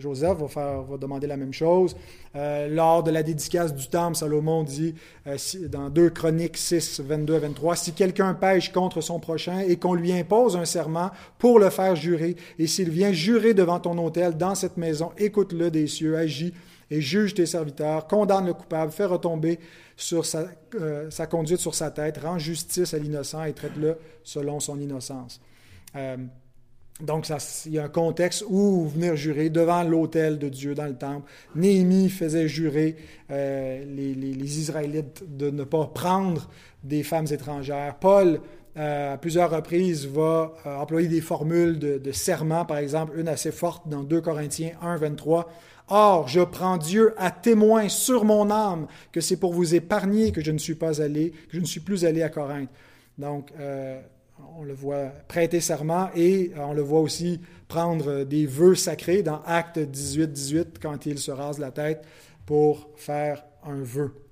Joseph 0.00 0.38
va, 0.38 0.48
faire, 0.48 0.98
demander 0.98 1.28
la 1.28 1.36
même 1.36 1.52
chose. 1.52 1.94
Euh, 2.34 2.66
lors 2.68 3.04
de 3.04 3.12
la 3.12 3.22
dédicace 3.22 3.72
du 3.72 3.86
temple, 3.88 4.16
Salomon 4.16 4.64
dit 4.64 4.94
dans 5.68 5.88
2 5.88 6.10
Chroniques 6.10 6.56
6, 6.56 7.00
22 7.00 7.34
à 7.34 7.38
23, 7.38 7.76
Si 7.76 7.92
quelqu'un 7.92 8.34
pêche 8.34 8.72
contre 8.72 9.00
son 9.00 9.20
prochain 9.20 9.60
et 9.60 9.76
qu'on 9.76 9.94
lui 9.94 10.12
impose 10.12 10.56
un 10.56 10.64
serment 10.64 11.10
pour 11.38 11.60
le 11.60 11.70
faire 11.70 11.94
jurer, 11.94 12.34
et 12.58 12.66
s'il 12.66 12.90
vient 12.90 13.12
jurer 13.12 13.54
devant 13.54 13.78
ton 13.78 13.96
autel 14.04 14.36
dans 14.36 14.56
cette 14.56 14.78
maison, 14.78 15.12
écoute-le 15.16 15.70
des 15.70 15.86
cieux, 15.86 16.16
agis 16.16 16.52
et 16.94 17.00
juge 17.00 17.34
tes 17.34 17.46
serviteurs, 17.46 18.06
condamne 18.06 18.46
le 18.46 18.54
coupable, 18.54 18.92
fais 18.92 19.04
retomber 19.04 19.58
sur 19.96 20.24
euh, 20.74 21.10
sa, 21.10 21.26
conduite 21.26 21.58
sur 21.58 21.74
sa 21.74 21.90
tête, 21.90 22.18
rend 22.18 22.38
justice 22.38 22.94
à 22.94 22.98
l'innocent 22.98 23.42
et 23.44 23.52
traite-le 23.52 23.96
selon 24.22 24.60
son 24.60 24.78
innocence. 24.78 25.40
Euh, 25.96 26.16
donc, 27.00 27.28
il 27.66 27.72
y 27.72 27.78
a 27.80 27.84
un 27.84 27.88
contexte 27.88 28.44
où 28.48 28.86
venir 28.86 29.16
jurer 29.16 29.50
devant 29.50 29.82
l'autel 29.82 30.38
de 30.38 30.48
Dieu 30.48 30.76
dans 30.76 30.86
le 30.86 30.94
temple. 30.94 31.28
Néhémie 31.56 32.08
faisait 32.08 32.46
jurer 32.46 32.96
euh, 33.32 33.84
les, 33.84 34.58
Israélites 34.60 35.24
de 35.36 35.50
ne 35.50 35.64
pas 35.64 35.86
prendre 35.86 36.48
des 36.84 37.02
femmes 37.02 37.26
étrangères. 37.28 37.96
Paul, 37.96 38.40
à 38.76 39.16
plusieurs 39.18 39.50
reprises, 39.50 40.06
va 40.06 40.54
employer 40.64 41.08
des 41.08 41.20
formules 41.20 41.78
de, 41.78 41.98
de 41.98 42.12
serment, 42.12 42.64
par 42.64 42.78
exemple, 42.78 43.18
une 43.18 43.28
assez 43.28 43.52
forte 43.52 43.88
dans 43.88 44.02
2 44.02 44.20
Corinthiens 44.20 44.72
1, 44.82 44.96
23. 44.96 45.48
Or, 45.88 46.28
je 46.28 46.40
prends 46.40 46.78
Dieu 46.78 47.14
à 47.18 47.30
témoin 47.30 47.88
sur 47.88 48.24
mon 48.24 48.50
âme 48.50 48.86
que 49.12 49.20
c'est 49.20 49.36
pour 49.36 49.52
vous 49.52 49.74
épargner 49.74 50.32
que 50.32 50.40
je 50.40 50.50
ne 50.50 50.58
suis 50.58 50.74
pas 50.74 51.02
allé, 51.02 51.30
que 51.30 51.56
je 51.56 51.60
ne 51.60 51.66
suis 51.66 51.80
plus 51.80 52.04
allé 52.06 52.22
à 52.22 52.30
Corinthe. 52.30 52.70
Donc, 53.18 53.52
euh, 53.60 54.00
on 54.58 54.64
le 54.64 54.72
voit 54.72 55.12
prêter 55.28 55.60
serment 55.60 56.08
et 56.16 56.52
on 56.56 56.72
le 56.72 56.82
voit 56.82 57.00
aussi 57.00 57.40
prendre 57.68 58.24
des 58.24 58.46
vœux 58.46 58.74
sacrés 58.74 59.22
dans 59.22 59.42
Acte 59.44 59.78
18, 59.78 60.32
18, 60.32 60.78
quand 60.80 61.06
il 61.06 61.18
se 61.18 61.30
rase 61.30 61.58
la 61.58 61.70
tête 61.70 62.04
pour 62.46 62.90
faire 62.96 63.44
un 63.64 63.82
vœu. 63.82 64.23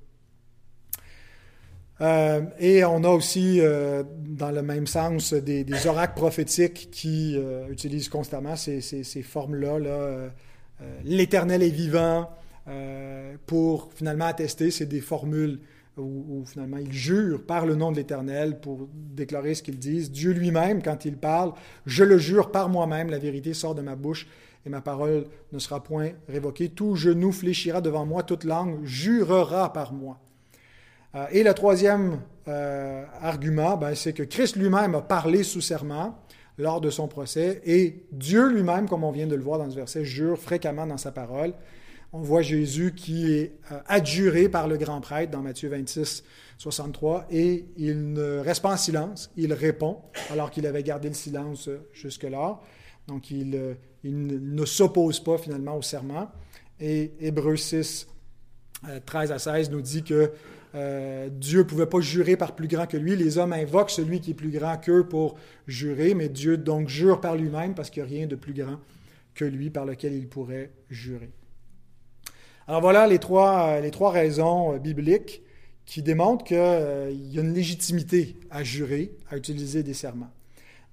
Euh, 2.02 2.42
et 2.58 2.84
on 2.84 3.04
a 3.04 3.08
aussi, 3.08 3.60
euh, 3.60 4.02
dans 4.26 4.50
le 4.50 4.62
même 4.62 4.86
sens, 4.86 5.32
des, 5.32 5.64
oracles 5.86 6.14
prophétiques 6.14 6.90
qui 6.90 7.38
utilisent 7.70 8.08
constamment 8.08 8.56
ces, 8.56 9.22
formes-là. 9.22 9.78
Là, 9.78 10.30
euh, 10.82 11.00
l'Éternel 11.04 11.62
est 11.62 11.70
vivant, 11.70 12.30
euh, 12.68 13.34
pour 13.46 13.92
finalement 13.92 14.26
attester, 14.26 14.70
c'est 14.70 14.86
des 14.86 15.00
formules 15.00 15.60
où, 15.98 16.42
finalement 16.46 16.78
ils 16.78 16.92
jurent 16.92 17.44
par 17.44 17.66
le 17.66 17.74
nom 17.74 17.92
de 17.92 17.96
l'Éternel 17.96 18.58
pour 18.60 18.88
déclarer 18.94 19.54
ce 19.54 19.62
qu'ils 19.62 19.78
disent. 19.78 20.10
Dieu 20.10 20.32
lui-même, 20.32 20.82
quand 20.82 21.04
il 21.04 21.18
parle, 21.18 21.52
je 21.84 22.02
le 22.02 22.16
jure 22.16 22.50
par 22.50 22.70
moi-même, 22.70 23.10
la 23.10 23.18
vérité 23.18 23.52
sort 23.52 23.74
de 23.74 23.82
ma 23.82 23.94
bouche 23.94 24.26
et 24.64 24.70
ma 24.70 24.80
parole 24.80 25.26
ne 25.52 25.58
sera 25.58 25.82
point 25.82 26.12
révoquée. 26.28 26.70
Tout 26.70 26.96
genou 26.96 27.30
fléchira 27.30 27.82
devant 27.82 28.06
moi, 28.06 28.22
toute 28.22 28.44
langue 28.44 28.82
jurera 28.84 29.70
par 29.72 29.92
moi. 29.92 30.21
Euh, 31.14 31.26
et 31.30 31.42
le 31.42 31.54
troisième 31.54 32.20
argument, 33.20 33.76
ben, 33.76 33.94
c'est 33.94 34.12
que 34.12 34.24
Christ 34.24 34.56
lui-même 34.56 34.96
a 34.96 35.00
parlé 35.00 35.44
sous 35.44 35.60
serment 35.60 36.18
lors 36.58 36.80
de 36.80 36.90
son 36.90 37.08
procès. 37.08 37.60
Et 37.64 38.06
Dieu 38.12 38.48
lui-même, 38.48 38.88
comme 38.88 39.04
on 39.04 39.12
vient 39.12 39.26
de 39.26 39.34
le 39.34 39.42
voir 39.42 39.58
dans 39.58 39.70
ce 39.70 39.76
verset, 39.76 40.04
jure 40.04 40.38
fréquemment 40.38 40.86
dans 40.86 40.96
sa 40.96 41.12
parole. 41.12 41.54
On 42.14 42.20
voit 42.20 42.42
Jésus 42.42 42.92
qui 42.94 43.32
est 43.32 43.58
euh, 43.72 43.80
adjuré 43.86 44.48
par 44.50 44.68
le 44.68 44.76
grand 44.76 45.00
prêtre 45.00 45.32
dans 45.32 45.40
Matthieu 45.40 45.70
26, 45.70 46.24
63, 46.58 47.26
et 47.30 47.64
il 47.78 48.12
ne 48.12 48.38
reste 48.38 48.60
pas 48.60 48.74
en 48.74 48.76
silence, 48.76 49.30
il 49.36 49.52
répond, 49.54 49.98
alors 50.30 50.50
qu'il 50.50 50.66
avait 50.66 50.82
gardé 50.82 51.08
le 51.08 51.14
silence 51.14 51.68
euh, 51.68 51.88
jusque-là. 51.94 52.60
Donc 53.08 53.30
il, 53.30 53.54
euh, 53.56 53.74
ne 54.04 54.64
s'oppose 54.66 55.20
pas 55.20 55.38
finalement 55.38 55.76
au 55.76 55.82
serment. 55.82 56.30
Et 56.78 57.12
Hébreu 57.18 57.56
6, 57.56 58.08
13 59.06 59.32
à 59.32 59.38
16 59.38 59.70
nous 59.70 59.80
dit 59.80 60.02
que 60.02 60.32
euh, 60.74 61.28
Dieu 61.30 61.60
ne 61.60 61.64
pouvait 61.64 61.86
pas 61.86 62.00
jurer 62.00 62.36
par 62.36 62.54
plus 62.54 62.68
grand 62.68 62.86
que 62.86 62.96
lui. 62.96 63.16
Les 63.16 63.38
hommes 63.38 63.52
invoquent 63.52 63.90
celui 63.90 64.20
qui 64.20 64.30
est 64.30 64.34
plus 64.34 64.50
grand 64.50 64.76
qu'eux 64.78 65.06
pour 65.06 65.36
jurer, 65.66 66.14
mais 66.14 66.28
Dieu 66.28 66.56
donc 66.56 66.88
jure 66.88 67.20
par 67.20 67.36
lui-même 67.36 67.74
parce 67.74 67.90
qu'il 67.90 68.02
n'y 68.02 68.08
a 68.08 68.18
rien 68.18 68.26
de 68.26 68.36
plus 68.36 68.54
grand 68.54 68.78
que 69.34 69.44
lui 69.44 69.70
par 69.70 69.84
lequel 69.84 70.14
il 70.14 70.28
pourrait 70.28 70.70
jurer. 70.90 71.30
Alors 72.68 72.80
voilà 72.80 73.06
les 73.06 73.18
trois, 73.18 73.80
trois 73.90 74.10
raisons 74.10 74.76
bibliques 74.78 75.42
qui 75.84 76.02
démontrent 76.02 76.44
qu'il 76.44 76.56
y 76.56 77.38
a 77.38 77.42
une 77.42 77.52
légitimité 77.52 78.36
à 78.50 78.62
jurer, 78.62 79.16
à 79.30 79.36
utiliser 79.36 79.82
des 79.82 79.94
serments. 79.94 80.30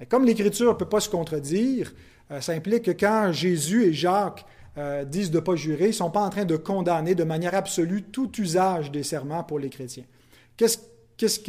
Comme 0.08 0.26
l'Écriture 0.26 0.74
ne 0.74 0.78
peut 0.78 0.90
pas 0.90 1.00
se 1.00 1.10
contredire, 1.10 1.94
ça 2.40 2.54
implique 2.54 2.84
que 2.84 2.92
quand 2.92 3.32
Jésus 3.32 3.86
et 3.86 3.94
Jacques 3.94 4.46
euh, 4.78 5.04
disent 5.04 5.32
de 5.32 5.38
ne 5.38 5.44
pas 5.44 5.56
jurer, 5.56 5.86
ils 5.86 5.90
ne 5.90 5.94
sont 5.94 6.12
pas 6.12 6.22
en 6.22 6.30
train 6.30 6.46
de 6.46 6.56
condamner 6.56 7.16
de 7.16 7.24
manière 7.24 7.56
absolue 7.56 8.04
tout 8.04 8.32
usage 8.40 8.92
des 8.92 9.04
serments 9.04 9.44
pour 9.44 9.60
les 9.60 9.70
chrétiens. 9.70 10.04
Qu'est-ce 10.58 11.40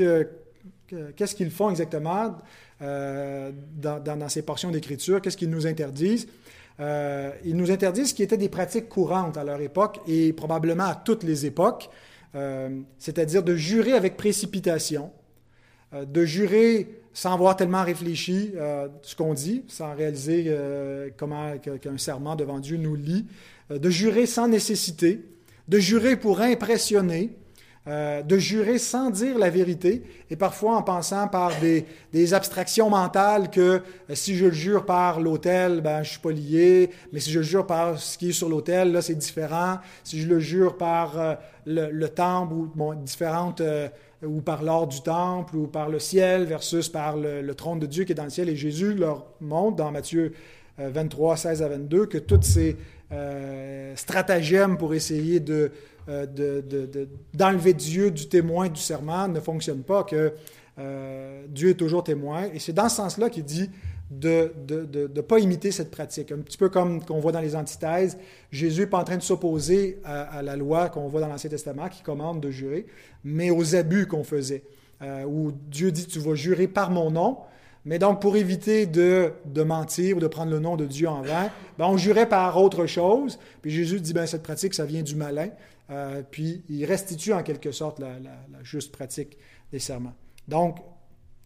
qu'ils 1.34 1.50
font 1.50 1.70
exactement 1.70 2.38
euh, 2.82 3.52
dans, 3.76 4.28
ces 4.28 4.42
portions 4.42 4.70
d'Écriture? 4.70 5.20
Qu'est-ce 5.20 5.36
qu'ils 5.36 5.50
nous 5.50 5.66
interdisent? 5.66 6.28
Euh, 6.80 7.30
ils 7.44 7.56
nous 7.56 7.70
interdisent 7.70 8.08
ce 8.10 8.14
qui 8.14 8.22
était 8.22 8.38
des 8.38 8.48
pratiques 8.48 8.88
courantes 8.88 9.36
à 9.36 9.44
leur 9.44 9.60
époque 9.60 10.00
et 10.06 10.32
probablement 10.32 10.84
à 10.84 10.94
toutes 10.94 11.22
les 11.22 11.44
époques, 11.44 11.90
c'est-à-dire 12.98 13.42
de 13.42 13.54
jurer 13.56 13.92
avec 13.92 14.16
précipitation, 14.16 15.10
de 15.92 16.24
jurer 16.24 16.99
sans 17.12 17.34
avoir 17.34 17.56
tellement 17.56 17.84
réfléchi 17.84 18.52
euh, 18.56 18.88
ce 19.02 19.16
qu'on 19.16 19.34
dit, 19.34 19.64
sans 19.68 19.94
réaliser 19.94 20.44
euh, 20.46 21.10
comment 21.16 21.58
qu'un 21.58 21.98
serment 21.98 22.36
devant 22.36 22.60
Dieu 22.60 22.76
nous 22.76 22.94
lie, 22.94 23.26
euh, 23.70 23.78
de 23.78 23.90
jurer 23.90 24.26
sans 24.26 24.48
nécessité, 24.48 25.24
de 25.68 25.78
jurer 25.78 26.16
pour 26.16 26.40
impressionner, 26.40 27.36
de 27.86 28.38
jurer 28.38 28.78
sans 28.78 29.10
dire 29.10 29.38
la 29.38 29.50
vérité, 29.50 30.02
et 30.28 30.36
parfois 30.36 30.76
en 30.76 30.82
pensant 30.82 31.26
par 31.28 31.58
des, 31.60 31.86
des 32.12 32.34
abstractions 32.34 32.90
mentales 32.90 33.50
que 33.50 33.82
si 34.12 34.36
je 34.36 34.46
le 34.46 34.52
jure 34.52 34.84
par 34.84 35.18
l'autel, 35.18 35.80
ben, 35.80 35.96
je 36.02 36.10
ne 36.10 36.12
suis 36.12 36.18
pas 36.20 36.30
lié, 36.30 36.90
mais 37.12 37.20
si 37.20 37.30
je 37.30 37.38
le 37.38 37.44
jure 37.44 37.66
par 37.66 37.98
ce 37.98 38.18
qui 38.18 38.28
est 38.28 38.32
sur 38.32 38.48
l'autel, 38.48 38.92
là, 38.92 39.02
c'est 39.02 39.14
différent. 39.14 39.78
Si 40.04 40.20
je 40.20 40.28
le 40.28 40.38
jure 40.38 40.76
par 40.76 41.38
le, 41.66 42.06
temple 42.08 42.52
ou 42.54 42.94
différentes 42.96 43.62
ou 44.22 44.40
par 44.40 44.62
l'or 44.62 44.86
du 44.86 45.00
temple, 45.00 45.56
ou 45.56 45.66
par 45.66 45.88
le 45.88 45.98
ciel, 45.98 46.44
versus 46.44 46.88
par 46.88 47.16
le, 47.16 47.54
trône 47.54 47.78
de 47.78 47.86
Dieu 47.86 48.04
qui 48.04 48.12
est 48.12 48.14
dans 48.14 48.24
le 48.24 48.30
ciel. 48.30 48.48
Et 48.48 48.56
Jésus 48.56 48.94
leur 48.94 49.26
montre 49.40 49.76
dans 49.76 49.90
Matthieu 49.90 50.32
23, 50.78 51.32
euh, 51.32 51.36
16 51.36 51.62
à 51.62 51.68
22 51.68 52.06
que 52.06 52.18
tous 52.18 52.42
ces 52.42 52.76
euh, 53.12 53.94
stratagèmes 53.96 54.76
pour 54.76 54.94
essayer 54.94 55.40
de, 55.40 55.72
euh, 56.08 56.26
d'enlever 57.34 57.74
Dieu 57.74 58.10
du 58.10 58.28
témoin 58.28 58.68
du 58.68 58.80
serment 58.80 59.28
ne 59.28 59.40
fonctionnent 59.40 59.82
pas, 59.82 60.04
que 60.04 60.32
Dieu 61.48 61.70
est 61.70 61.74
toujours 61.74 62.02
témoin. 62.02 62.44
Et 62.54 62.58
c'est 62.58 62.72
dans 62.72 62.88
ce 62.88 62.96
sens-là 62.96 63.28
qu'il 63.28 63.44
dit 63.44 63.68
de 64.10 64.52
ne 64.66 65.20
pas 65.20 65.38
imiter 65.38 65.70
cette 65.70 65.90
pratique. 65.90 66.32
Un 66.32 66.38
petit 66.38 66.58
peu 66.58 66.68
comme 66.68 67.04
qu'on 67.04 67.20
voit 67.20 67.32
dans 67.32 67.40
les 67.40 67.54
antithèses, 67.54 68.18
Jésus 68.50 68.82
n'est 68.82 68.86
pas 68.86 68.98
en 68.98 69.04
train 69.04 69.16
de 69.16 69.22
s'opposer 69.22 70.00
à, 70.04 70.42
la 70.42 70.56
loi 70.56 70.88
qu'on 70.88 71.06
voit 71.08 71.20
dans 71.20 71.28
l'Ancien 71.28 71.50
Testament 71.50 71.88
qui 71.88 72.02
commande 72.02 72.40
de 72.40 72.50
jurer, 72.50 72.86
mais 73.24 73.50
aux 73.50 73.76
abus 73.76 74.06
qu'on 74.06 74.24
faisait, 74.24 74.64
euh, 75.02 75.24
où 75.24 75.52
Dieu 75.52 75.92
dit 75.92 76.06
tu 76.06 76.18
vas 76.18 76.34
jurer 76.34 76.66
par 76.66 76.90
mon 76.90 77.10
nom. 77.10 77.38
Mais 77.84 77.98
donc, 77.98 78.20
pour 78.20 78.36
éviter 78.36 78.86
de, 78.86 79.32
de 79.46 79.62
mentir 79.62 80.18
ou 80.18 80.20
de 80.20 80.26
prendre 80.26 80.50
le 80.50 80.60
nom 80.60 80.76
de 80.76 80.84
Dieu 80.84 81.08
en 81.08 81.22
vain, 81.22 81.50
ben, 81.78 81.86
on 81.86 81.96
jurait 81.96 82.28
par 82.28 82.56
autre 82.58 82.86
chose. 82.86 83.38
Puis 83.62 83.70
Jésus 83.70 84.00
dit, 84.00 84.12
ben, 84.12 84.26
cette 84.26 84.42
pratique, 84.42 84.74
ça 84.74 84.84
vient 84.84 85.02
du 85.02 85.16
malin. 85.16 85.48
Euh, 85.90 86.22
puis 86.28 86.62
il 86.68 86.84
restitue 86.84 87.32
en 87.32 87.42
quelque 87.42 87.72
sorte 87.72 87.98
la, 87.98 88.12
juste 88.62 88.92
pratique 88.92 89.36
des 89.72 89.78
serments. 89.78 90.14
Donc, 90.46 90.78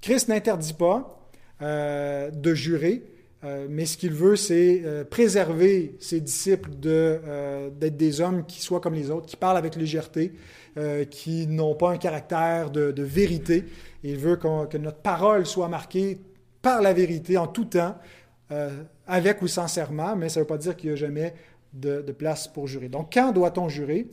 Christ 0.00 0.29
n'interdit 0.29 0.75
pas, 0.75 1.31
euh, 1.62 2.31
de 2.31 2.55
jurer, 2.55 3.05
euh, 3.45 3.67
mais 3.71 3.87
ce 3.87 3.97
qu'il 3.97 4.12
veut, 4.12 4.37
c'est 4.37 4.83
préserver 5.11 5.97
ses 5.99 6.21
disciples 6.21 6.71
d'être 6.71 7.97
des 7.97 8.21
hommes 8.21 8.45
qui 8.45 8.61
soient 8.61 8.81
comme 8.81 8.95
les 8.95 9.11
autres, 9.11 9.26
qui 9.26 9.37
parlent 9.37 9.57
avec 9.57 9.76
légèreté, 9.76 10.33
qui 11.11 11.47
n'ont 11.47 11.75
pas 11.75 11.91
un 11.91 11.99
caractère 11.99 12.71
de, 12.71 13.02
vérité. 13.02 13.65
Il 14.02 14.19
veut 14.19 14.37
que 14.37 14.76
notre 14.76 14.99
parole 14.99 15.47
soit 15.47 15.69
marquée 15.69 16.19
par 16.65 16.83
la 16.83 16.93
vérité 16.93 17.39
en 17.39 17.47
tout 17.47 17.67
temps, 17.67 17.97
avec 19.07 19.43
ou 19.43 19.49
sans 19.49 19.69
serment, 19.69 20.17
mais 20.17 20.29
ça 20.29 20.41
ne 20.41 20.45
veut 20.45 20.49
pas 20.49 20.59
dire 20.59 20.77
qu'il 20.77 20.91
n'y 20.91 20.95
a 20.95 20.97
jamais 20.97 21.35
de, 21.73 22.00
place 22.13 22.49
pour 22.49 22.67
jurer. 22.67 22.89
Donc, 22.89 23.13
quand 23.13 23.33
doit-on 23.33 23.69
jurer? 23.69 24.09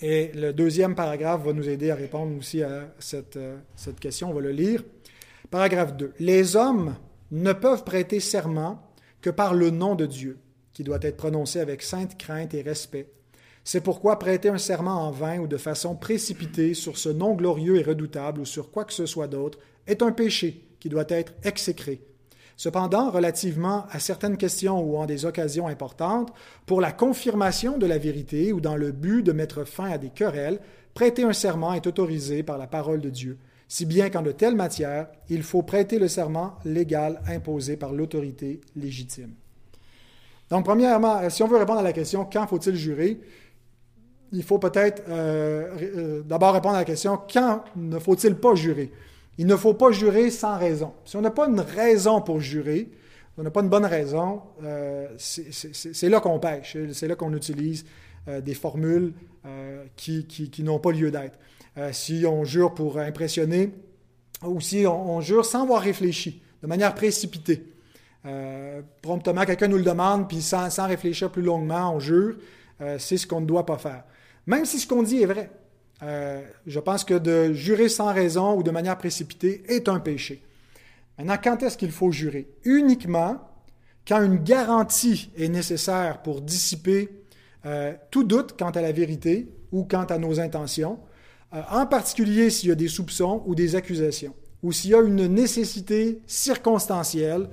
Et 0.00 0.30
le 0.34 0.52
deuxième 0.52 0.94
paragraphe 0.94 1.42
va 1.44 1.52
nous 1.52 1.68
aider 1.68 1.90
à 1.90 1.94
répondre 1.94 2.36
aussi 2.36 2.62
à 2.62 2.92
cette, 2.98 3.38
cette 3.76 3.98
question. 3.98 4.30
On 4.30 4.34
va 4.34 4.40
le 4.40 4.52
lire. 4.52 4.84
Paragraphe 5.50 5.96
2. 5.96 6.14
Les 6.20 6.54
hommes 6.54 6.96
ne 7.30 7.52
peuvent 7.52 7.84
prêter 7.84 8.20
serment 8.20 8.82
que 9.20 9.30
par 9.30 9.54
le 9.54 9.70
nom 9.70 9.94
de 9.94 10.06
Dieu, 10.06 10.38
qui 10.72 10.84
doit 10.84 10.98
être 11.02 11.16
prononcé 11.16 11.60
avec 11.60 11.82
sainte 11.82 12.16
crainte 12.18 12.54
et 12.54 12.62
respect. 12.62 13.10
C'est 13.64 13.80
pourquoi 13.82 14.18
prêter 14.18 14.48
un 14.48 14.58
serment 14.58 15.06
en 15.06 15.10
vain 15.10 15.40
ou 15.40 15.46
de 15.46 15.56
façon 15.56 15.94
précipitée 15.94 16.72
sur 16.72 16.96
ce 16.96 17.08
nom 17.08 17.34
glorieux 17.34 17.76
et 17.76 17.82
redoutable 17.82 18.40
ou 18.40 18.46
sur 18.46 18.70
quoi 18.70 18.84
que 18.84 18.94
ce 18.94 19.04
soit 19.04 19.26
d'autre 19.26 19.58
est 19.88 20.02
un 20.02 20.12
péché 20.12 20.68
qui 20.78 20.88
doit 20.88 21.06
être 21.08 21.32
exécré. 21.42 22.00
Cependant, 22.56 23.10
relativement 23.10 23.86
à 23.90 23.98
certaines 23.98 24.36
questions 24.36 24.80
ou 24.80 24.96
en 24.96 25.06
des 25.06 25.24
occasions 25.24 25.66
importantes, 25.66 26.32
pour 26.66 26.80
la 26.80 26.92
confirmation 26.92 27.78
de 27.78 27.86
la 27.86 27.98
vérité 27.98 28.52
ou 28.52 28.60
dans 28.60 28.76
le 28.76 28.92
but 28.92 29.22
de 29.22 29.32
mettre 29.32 29.64
fin 29.64 29.90
à 29.90 29.98
des 29.98 30.10
querelles, 30.10 30.60
prêter 30.94 31.24
un 31.24 31.32
serment 31.32 31.74
est 31.74 31.86
autorisé 31.86 32.42
par 32.42 32.58
la 32.58 32.66
parole 32.66 33.00
de 33.00 33.10
Dieu 33.10 33.38
si 33.68 33.84
bien 33.84 34.08
qu'en 34.08 34.22
de 34.22 34.32
telles 34.32 34.56
matières, 34.56 35.08
il 35.28 35.42
faut 35.42 35.62
prêter 35.62 35.98
le 35.98 36.08
serment 36.08 36.56
légal 36.64 37.20
imposé 37.28 37.76
par 37.76 37.92
l'autorité 37.92 38.62
légitime. 38.74 39.34
Donc, 40.48 40.64
premièrement, 40.64 41.28
si 41.28 41.42
on 41.42 41.48
veut 41.48 41.58
répondre 41.58 41.80
à 41.80 41.82
la 41.82 41.92
question 41.92 42.26
quand 42.30 42.46
faut-il 42.46 42.74
jurer, 42.74 43.20
il 44.32 44.42
faut 44.42 44.58
peut-être 44.58 45.02
euh, 45.08 45.76
euh, 45.96 46.22
d'abord 46.22 46.54
répondre 46.54 46.76
à 46.76 46.78
la 46.78 46.84
question 46.86 47.18
quand 47.30 47.62
ne 47.76 47.98
faut-il 47.98 48.34
pas 48.36 48.54
jurer? 48.54 48.90
Il 49.38 49.46
ne 49.46 49.56
faut 49.56 49.74
pas 49.74 49.90
jurer 49.92 50.30
sans 50.30 50.58
raison. 50.58 50.92
Si 51.04 51.16
on 51.16 51.20
n'a 51.20 51.30
pas 51.30 51.48
une 51.48 51.60
raison 51.60 52.20
pour 52.20 52.40
jurer, 52.40 52.90
on 53.36 53.42
n'a 53.42 53.50
pas 53.50 53.60
une 53.60 53.68
bonne 53.68 53.86
raison, 53.86 54.42
euh, 54.64 55.06
c'est 55.16 56.08
là 56.08 56.20
qu'on 56.20 56.40
pêche, 56.40 56.76
c'est 56.92 57.06
là 57.06 57.14
qu'on 57.14 57.32
utilise 57.34 57.86
des 58.26 58.54
formules 58.54 59.14
qui 59.96 60.52
n'ont 60.58 60.80
pas 60.80 60.90
lieu 60.90 61.10
d'être. 61.10 61.38
Euh, 61.78 61.92
si 61.92 62.24
on 62.26 62.44
jure 62.44 62.74
pour 62.74 62.98
impressionner, 62.98 63.72
ou 64.44 64.60
si 64.60 64.84
on, 64.86 65.20
jure 65.20 65.44
sans 65.44 65.62
avoir 65.62 65.80
réfléchi, 65.80 66.42
de 66.62 66.66
manière 66.66 66.94
précipitée. 66.94 67.72
Euh, 68.26 68.82
promptement, 69.00 69.44
quelqu'un 69.44 69.68
nous 69.68 69.76
le 69.76 69.84
demande, 69.84 70.28
puis 70.28 70.42
sans, 70.42 70.68
réfléchir 70.86 71.30
plus 71.30 71.42
longuement, 71.42 71.94
on 71.94 72.00
jure, 72.00 72.36
euh, 72.80 72.98
c'est 72.98 73.16
ce 73.16 73.26
qu'on 73.28 73.40
ne 73.40 73.46
doit 73.46 73.64
pas 73.64 73.78
faire. 73.78 74.02
Même 74.46 74.64
si 74.64 74.80
ce 74.80 74.88
qu'on 74.88 75.04
dit 75.04 75.22
est 75.22 75.26
vrai. 75.26 75.50
Je 76.00 76.78
pense 76.78 77.04
que 77.04 77.14
de 77.14 77.52
jurer 77.52 77.88
sans 77.88 78.12
raison 78.12 78.56
ou 78.56 78.62
de 78.62 78.70
manière 78.70 78.96
précipitée 78.98 79.62
est 79.68 79.88
un 79.88 79.98
péché. 79.98 80.42
Maintenant, 81.18 81.36
quand 81.42 81.62
est-ce 81.62 81.76
qu'il 81.76 81.90
faut 81.90 82.12
jurer? 82.12 82.48
Uniquement 82.64 83.40
quand 84.06 84.22
une 84.22 84.38
garantie 84.38 85.30
est 85.36 85.48
nécessaire 85.48 86.22
pour 86.22 86.40
dissiper 86.40 87.10
tout 88.10 88.24
doute 88.24 88.56
quant 88.58 88.70
à 88.70 88.80
la 88.80 88.92
vérité 88.92 89.48
ou 89.72 89.84
quant 89.84 90.04
à 90.04 90.18
nos 90.18 90.40
intentions, 90.40 90.98
euh, 91.54 91.62
en 91.70 91.86
particulier 91.86 92.50
s'il 92.50 92.68
y 92.68 92.72
a 92.72 92.74
des 92.74 92.88
soupçons 92.88 93.42
ou 93.46 93.54
des 93.54 93.74
accusations, 93.74 94.34
ou 94.62 94.72
s'il 94.72 94.90
y 94.90 94.94
a 94.94 95.00
une 95.00 95.26
nécessité 95.26 96.20
circonstancielle 96.26 97.48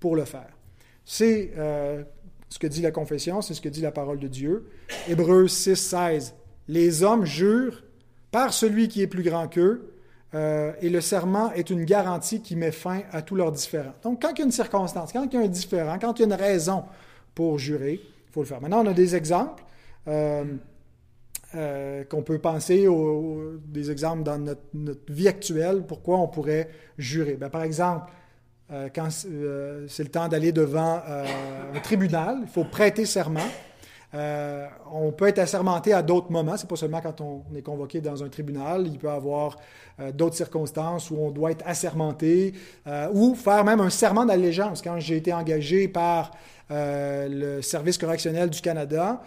pour 0.00 0.16
le 0.16 0.24
faire. 0.24 0.56
C'est 1.04 1.52
euh, 1.56 2.02
ce 2.48 2.58
que 2.58 2.66
dit 2.66 2.80
la 2.80 2.90
confession, 2.90 3.42
c'est 3.42 3.54
ce 3.54 3.60
que 3.60 3.68
dit 3.68 3.82
la 3.82 3.92
parole 3.92 4.18
de 4.18 4.28
Dieu. 4.28 4.70
Hébreux 5.08 5.48
6, 5.48 5.76
16. 5.76 6.34
Les 6.68 7.02
hommes 7.02 7.24
jurent 7.24 7.82
par 8.30 8.52
celui 8.52 8.88
qui 8.88 9.02
est 9.02 9.06
plus 9.06 9.22
grand 9.22 9.48
qu'eux, 9.48 9.90
euh, 10.34 10.72
et 10.80 10.90
le 10.90 11.00
serment 11.00 11.52
est 11.52 11.70
une 11.70 11.84
garantie 11.84 12.42
qui 12.42 12.56
met 12.56 12.72
fin 12.72 13.02
à 13.12 13.22
tous 13.22 13.36
leurs 13.36 13.52
différends. 13.52 13.94
Donc, 14.02 14.22
quand 14.22 14.30
il 14.32 14.38
y 14.38 14.42
a 14.42 14.44
une 14.46 14.52
circonstance, 14.52 15.12
quand 15.12 15.24
il 15.24 15.34
y 15.34 15.36
a 15.36 15.40
un 15.44 15.48
différent, 15.48 15.98
quand 16.00 16.18
il 16.18 16.22
y 16.22 16.24
a 16.24 16.26
une 16.26 16.40
raison 16.40 16.84
pour 17.34 17.58
jurer, 17.58 18.00
il 18.02 18.32
faut 18.32 18.40
le 18.40 18.46
faire. 18.46 18.60
Maintenant, 18.60 18.84
on 18.84 18.88
a 18.88 18.94
des 18.94 19.14
exemples. 19.14 19.62
Euh, 21.56 22.02
qu'on 22.04 22.22
peut 22.22 22.38
penser 22.38 22.88
aux, 22.88 23.60
des 23.64 23.92
exemples 23.92 24.24
dans 24.24 24.38
notre, 24.38 25.12
vie 25.12 25.28
actuelle, 25.28 25.84
pourquoi 25.86 26.18
on 26.18 26.26
pourrait 26.26 26.68
jurer. 26.98 27.34
Ben, 27.34 27.48
par 27.48 27.62
exemple, 27.62 28.10
euh, 28.72 28.88
quand 28.92 29.08
euh, 29.26 29.86
c'est 29.88 30.02
le 30.02 30.08
temps 30.08 30.26
d'aller 30.26 30.50
devant 30.50 31.00
un 31.06 31.80
tribunal, 31.80 32.38
il 32.42 32.48
faut 32.48 32.64
prêter 32.64 33.06
serment. 33.06 33.46
On 34.14 35.12
peut 35.12 35.28
être 35.28 35.40
assermenté 35.40 35.92
à 35.92 36.02
d'autres 36.02 36.30
moments, 36.30 36.56
c'est 36.56 36.68
pas 36.68 36.76
seulement 36.76 37.00
quand 37.00 37.20
on 37.20 37.42
est 37.56 37.62
convoqué 37.62 38.00
dans 38.00 38.22
un 38.22 38.28
tribunal, 38.28 38.86
il 38.86 38.98
peut 38.98 39.08
y 39.08 39.10
avoir 39.10 39.56
d'autres 40.12 40.36
circonstances 40.36 41.10
où 41.10 41.16
on 41.18 41.30
doit 41.30 41.50
être 41.50 41.64
assermenté 41.66 42.54
ou 43.12 43.34
faire 43.34 43.64
même 43.64 43.80
un 43.80 43.90
serment 43.90 44.24
d'allégeance. 44.24 44.82
Quand 44.82 44.98
j'ai 45.00 45.16
été 45.16 45.32
engagé 45.32 45.88
par 45.88 46.30
le 46.70 47.60
service 47.60 47.98
correctionnel 47.98 48.50
du 48.50 48.60
Canada 48.60 49.22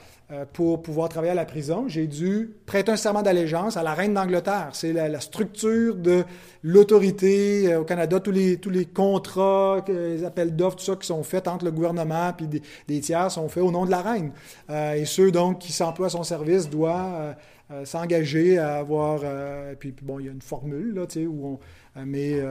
pour 0.53 0.81
pouvoir 0.81 1.07
travailler 1.07 1.31
à 1.31 1.35
la 1.35 1.45
prison. 1.45 1.85
J'ai 1.87 2.07
dû 2.07 2.51
prêter 2.65 2.91
un 2.91 2.97
serment 2.97 3.21
d'allégeance 3.21 3.77
à 3.77 3.83
la 3.83 3.93
reine 3.93 4.13
d'Angleterre. 4.13 4.69
C'est 4.73 4.91
la, 4.91 5.19
structure 5.21 5.95
de 5.95 6.25
l'autorité 6.63 7.75
au 7.75 7.85
Canada, 7.85 8.19
tous 8.19 8.31
les, 8.31 8.57
tous 8.57 8.69
les 8.69 8.85
contrats, 8.85 9.85
les 9.87 10.25
appels 10.25 10.55
d'offres, 10.55 10.77
tout 10.77 10.83
ça 10.83 10.95
qui 10.95 11.07
sont 11.07 11.23
faits 11.23 11.47
entre 11.47 11.63
le 11.63 11.71
gouvernement 11.71 12.33
et 12.41 12.61
des, 12.87 12.99
tiers 12.99 13.31
sont 13.31 13.47
faits 13.47 13.63
au 13.63 13.71
nom 13.71 13.85
de 13.85 13.91
la 13.91 14.01
reine. 14.01 14.31
et 14.69 15.05
ceux 15.05 15.31
donc 15.31 15.59
qui 15.59 15.71
s'emploient 15.71 16.07
à 16.07 16.09
son 16.09 16.23
service 16.23 16.69
doivent 16.69 17.35
euh, 17.69 17.83
s'engager 17.83 18.57
à 18.57 18.77
avoir. 18.77 19.19
Euh, 19.23 19.75
puis, 19.77 19.93
bon, 20.01 20.19
il 20.19 20.27
y 20.27 20.29
a 20.29 20.31
une 20.31 20.41
formule, 20.41 20.93
là, 20.93 21.05
où 21.27 21.47
on. 21.47 21.59
Euh, 21.97 22.03
mais 22.05 22.41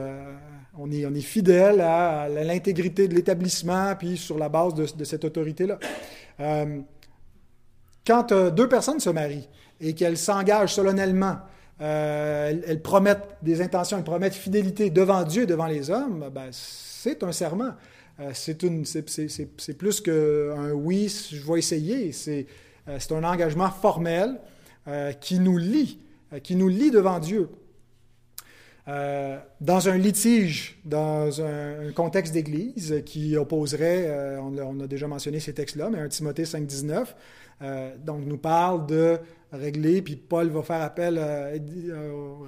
on, 0.77 0.91
est, 0.91 1.05
on 1.05 1.13
est 1.13 1.21
fidèle 1.21 1.81
à, 1.81 2.27
l'intégrité 2.29 3.07
de 3.07 3.15
l'établissement, 3.15 3.95
puis 3.95 4.17
sur 4.17 4.37
la 4.37 4.49
base 4.49 4.73
de, 4.73 5.03
cette 5.03 5.25
autorité-là. 5.25 5.79
quand 8.05 8.33
deux 8.51 8.69
personnes 8.69 8.99
se 8.99 9.09
marient 9.09 9.47
et 9.79 9.93
qu'elles 9.93 10.17
s'engagent 10.17 10.73
solennellement, 10.73 11.37
elles, 11.79 12.81
promettent 12.83 13.37
des 13.41 13.61
intentions, 13.61 13.97
elles 13.97 14.03
promettent 14.03 14.33
fidélité 14.33 14.89
devant 14.89 15.23
Dieu 15.23 15.43
et 15.43 15.47
devant 15.47 15.67
les 15.67 15.89
hommes, 15.89 16.29
ben, 16.33 16.49
c'est 16.51 17.23
un 17.23 17.31
serment. 17.31 17.71
c'est, 18.33 19.77
plus 19.77 20.01
qu'un 20.01 20.71
oui, 20.73 21.13
je 21.31 21.51
vais 21.51 21.59
essayer. 21.59 22.11
C'est, 22.11 22.47
un 22.87 23.23
engagement 23.23 23.69
formel 23.69 24.39
euh, 24.87 25.11
qui 25.11 25.39
nous 25.39 25.57
lie, 25.57 25.99
euh, 26.31 26.39
qui 26.39 26.55
nous 26.55 26.69
lie 26.69 26.91
devant 26.91 27.19
Dieu. 27.19 27.49
Euh, 28.87 29.37
dans 29.59 29.89
un 29.89 29.97
litige, 29.97 30.79
dans 30.85 31.41
un, 31.41 31.91
contexte 31.93 32.33
d'Église 32.33 33.03
qui 33.05 33.35
opposerait, 33.35 34.39
on, 34.39 34.79
a 34.79 34.87
déjà 34.87 35.07
mentionné 35.07 35.39
ces 35.39 35.53
textes-là, 35.53 35.89
mais 35.91 35.99
un 35.99 36.07
Timothée 36.07 36.43
5.19, 36.43 37.07
donc 38.05 38.25
nous 38.25 38.37
parle 38.37 38.85
de 38.85 39.17
régler, 39.51 40.01
puis 40.01 40.15
Paul 40.15 40.49
va 40.49 40.61
faire 40.61 40.81
appel, 40.81 41.19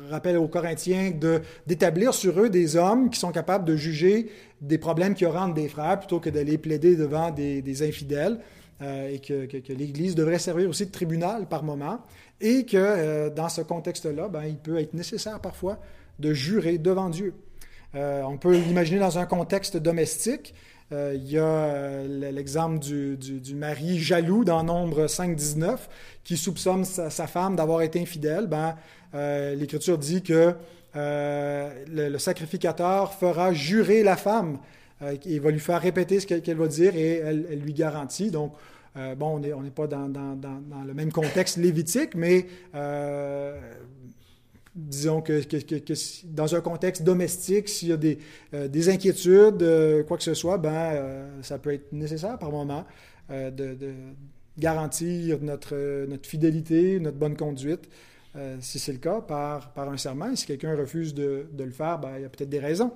rappel 0.09 0.37
aux 0.37 0.47
Corinthiens 0.47 1.11
d'établir 1.67 2.13
sur 2.13 2.39
eux 2.39 2.49
des 2.49 2.77
hommes 2.77 3.09
qui 3.09 3.19
sont 3.19 3.31
capables 3.31 3.65
de 3.65 3.75
juger 3.75 4.29
des 4.61 4.77
problèmes 4.77 5.15
qui 5.15 5.25
aura 5.25 5.45
entre 5.45 5.55
des 5.55 5.67
frères 5.67 5.99
plutôt 5.99 6.19
que 6.19 6.29
d'aller 6.29 6.57
plaider 6.57 6.95
devant 6.95 7.31
des, 7.31 7.83
infidèles. 7.83 8.39
et 8.81 9.19
que, 9.19 9.73
l'Église 9.73 10.15
devrait 10.15 10.39
servir 10.39 10.69
aussi 10.69 10.85
de 10.85 10.91
tribunal 10.91 11.47
par 11.47 11.63
moment 11.63 11.99
et 12.41 12.65
que 12.65 12.77
euh, 12.77 13.29
dans 13.29 13.49
ce 13.49 13.61
contexte-là, 13.61 14.27
ben, 14.27 14.43
il 14.45 14.57
peut 14.57 14.79
être 14.79 14.93
nécessaire 14.93 15.39
parfois 15.39 15.79
de 16.19 16.33
jurer 16.33 16.77
devant 16.77 17.09
Dieu. 17.09 17.33
Euh, 17.95 18.21
on 18.23 18.37
peut 18.37 18.55
l'imaginer 18.55 18.99
dans 18.99 19.17
un 19.17 19.25
contexte 19.25 19.77
domestique. 19.77 20.53
Euh, 20.91 21.13
il 21.15 21.29
y 21.29 21.37
a 21.37 22.03
l'exemple 22.03 22.79
du, 22.79 23.55
mari 23.55 23.99
jaloux 23.99 24.43
dans 24.43 24.63
Nombre 24.63 25.05
5.19 25.05 25.77
qui 26.23 26.37
soupçonne 26.37 26.83
sa, 26.85 27.27
femme 27.27 27.55
d'avoir 27.55 27.81
été 27.81 27.99
infidèle. 27.99 28.47
Ben, 28.47 28.75
L'Écriture 29.13 29.97
dit 29.97 30.21
que 30.21 30.53
le, 30.95 32.17
sacrificateur 32.17 33.13
fera 33.13 33.53
jurer 33.53 34.03
la 34.03 34.15
femme. 34.15 34.59
il 35.25 35.41
va 35.41 35.51
lui 35.51 35.59
faire 35.59 35.81
répéter 35.81 36.19
ce 36.19 36.27
qu'elle 36.27 36.57
va 36.57 36.67
dire 36.67 36.95
et 36.95 37.17
elle, 37.17 37.59
lui 37.59 37.73
garantit. 37.73 38.31
Donc, 38.31 38.53
euh, 38.97 39.15
bon, 39.15 39.41
on 39.55 39.61
n'est 39.61 39.69
pas 39.69 39.87
dans, 39.87 40.07
le 40.07 40.93
même 40.93 41.11
contexte 41.11 41.57
lévitique, 41.57 42.15
mais 42.15 42.47
euh, 42.75 43.59
disons 44.87 45.21
que, 45.21 45.41
dans 46.25 46.55
un 46.55 46.61
contexte 46.61 47.03
domestique, 47.03 47.69
s'il 47.69 47.89
y 47.89 47.93
a 47.93 47.97
des, 47.97 48.19
euh, 48.53 48.89
inquiétudes, 48.89 50.05
quoi 50.07 50.17
que 50.17 50.23
ce 50.23 50.33
soit, 50.33 50.57
ben, 50.57 51.29
ça 51.41 51.57
peut 51.57 51.73
être 51.73 51.91
nécessaire 51.91 52.37
par 52.37 52.51
moment 52.51 52.85
de, 53.29 53.77
garantir 54.57 55.39
notre, 55.41 56.05
notre 56.07 56.27
fidélité, 56.27 56.99
notre 56.99 57.17
bonne 57.17 57.37
conduite. 57.37 57.89
si 58.59 58.79
c'est 58.79 58.91
le 58.91 58.97
cas, 58.97 59.21
par, 59.21 59.71
par 59.73 59.89
un 59.89 59.97
serment. 59.97 60.35
Si 60.35 60.45
quelqu'un 60.45 60.75
refuse 60.75 61.13
de, 61.13 61.47
le 61.57 61.71
faire, 61.71 61.99
ben, 61.99 62.17
il 62.17 62.23
y 62.23 62.25
a 62.25 62.29
peut-être 62.29 62.49
des 62.49 62.59
raisons. 62.59 62.91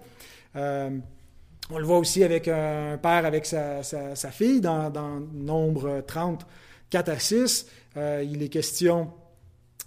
On 1.69 1.77
le 1.77 1.85
voit 1.85 1.97
aussi 1.97 2.23
avec 2.23 2.47
un 2.49 2.97
père 3.01 3.25
avec 3.25 3.45
sa, 3.45 3.81
fille 4.31 4.59
dans, 4.59 4.91
Nombre 5.33 6.03
30, 6.05 6.45
4 6.89 7.09
à 7.09 7.19
6. 7.19 7.67
Euh, 7.95 8.25
il 8.27 8.41
est 8.43 8.49
question 8.49 9.11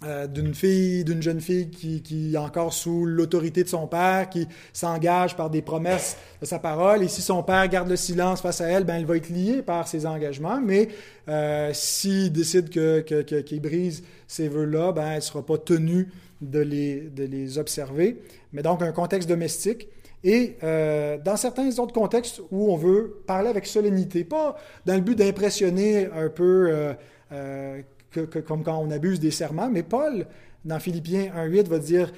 euh, 0.03 0.27
d'une 0.27 0.53
fille, 0.53 1.03
d'une 1.03 1.23
jeune 1.23 1.41
fille 1.41 1.71
qui, 1.71 2.33
est 2.33 2.37
encore 2.37 2.71
sous 2.71 3.05
l'autorité 3.05 3.63
de 3.63 3.69
son 3.69 3.87
père, 3.87 4.29
qui 4.29 4.47
s'engage 4.71 5.35
par 5.35 5.49
des 5.49 5.63
promesses 5.63 6.17
de 6.39 6.45
sa 6.45 6.59
parole. 6.59 7.01
Et 7.01 7.07
si 7.07 7.23
son 7.23 7.41
père 7.41 7.67
garde 7.67 7.89
le 7.89 7.95
silence 7.95 8.41
face 8.41 8.61
à 8.61 8.67
elle, 8.67 8.83
ben, 8.83 8.97
elle 8.97 9.05
va 9.05 9.17
être 9.17 9.29
liée 9.29 9.63
par 9.63 9.87
ses 9.87 10.05
engagements. 10.05 10.61
Mais 10.61 10.89
euh, 11.29 11.71
s'il 11.73 12.31
décide 12.31 12.69
qu'il 12.69 13.61
brise 13.61 14.03
ces 14.27 14.47
vœux-là, 14.47 14.91
ben, 14.91 15.07
elle 15.07 15.15
ne 15.15 15.21
sera 15.21 15.43
pas 15.43 15.57
tenue 15.57 16.09
de 16.41 16.59
les, 16.59 17.01
de 17.01 17.23
les 17.23 17.57
observer. 17.57 18.21
Mais 18.53 18.61
donc, 18.61 18.83
un 18.83 18.91
contexte 18.91 19.27
domestique. 19.27 19.87
Et 20.23 20.57
euh, 20.61 21.17
dans 21.23 21.37
certains 21.37 21.79
autres 21.79 21.93
contextes 21.93 22.41
où 22.51 22.71
on 22.71 22.75
veut 22.75 23.23
parler 23.25 23.49
avec 23.49 23.65
solennité, 23.65 24.23
pas 24.23 24.57
dans 24.85 24.95
le 24.95 25.01
but 25.01 25.17
d'impressionner 25.17 26.05
un 26.05 26.29
peu 26.29 26.93
euh, 27.31 27.81
euh, 28.17 28.41
comme 28.41 28.63
quand 28.63 28.77
on 28.77 28.91
abuse 28.91 29.19
des 29.19 29.31
serments, 29.31 29.69
mais 29.69 29.83
Paul, 29.83 30.25
dans 30.65 30.79
Philippiens 30.79 31.31
1.8, 31.35 31.67
va 31.67 31.79
dire 31.79 32.11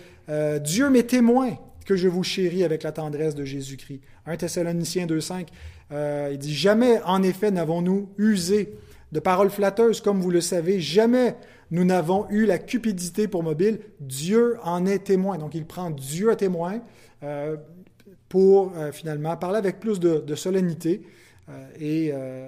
Dieu 0.64 0.90
m'est 0.90 1.10
témoin 1.10 1.58
que 1.86 1.96
je 1.96 2.08
vous 2.08 2.24
chéris 2.24 2.64
avec 2.64 2.84
la 2.84 2.92
tendresse 2.92 3.34
de 3.34 3.44
Jésus-Christ. 3.46 4.02
1 4.28 4.38
Thessaloniciens 4.38 5.08
2.5, 5.08 5.48
il 6.32 6.38
dit 6.38 6.54
Jamais, 6.54 7.02
en 7.04 7.24
effet, 7.24 7.50
n'avons-nous 7.50 8.10
usé 8.20 8.76
de 9.12 9.20
paroles 9.20 9.50
flatteuses, 9.50 10.02
comme 10.02 10.22
vous 10.22 10.30
le 10.30 10.42
savez, 10.42 10.80
jamais 10.80 11.36
nous 11.72 11.84
n'avons 11.84 12.30
eu 12.30 12.46
la 12.46 12.60
cupidité 12.60 13.28
pour 13.28 13.42
mobile. 13.42 13.80
Dieu 14.00 14.58
en 14.64 14.86
est 14.86 15.00
témoin. 15.00 15.40
Donc 15.40 15.56
il 15.56 15.66
prend 15.66 15.90
Dieu 15.90 16.30
à 16.30 16.36
témoin 16.36 16.82
pour 18.30 18.72
euh, 18.78 18.92
finalement 18.92 19.36
parler 19.36 19.58
avec 19.58 19.80
plus 19.80 20.00
de, 20.00 20.36
solennité. 20.36 21.02
Euh, 21.50 21.68
et 21.80 22.12
euh, 22.14 22.48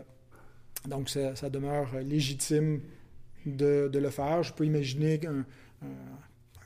donc, 0.88 1.10
ça, 1.10 1.50
demeure 1.50 1.90
légitime 2.04 2.80
de, 3.46 3.90
le 3.94 4.10
faire. 4.10 4.44
Je 4.44 4.54
peux 4.54 4.66
imaginer 4.66 5.20
un, 5.28 5.46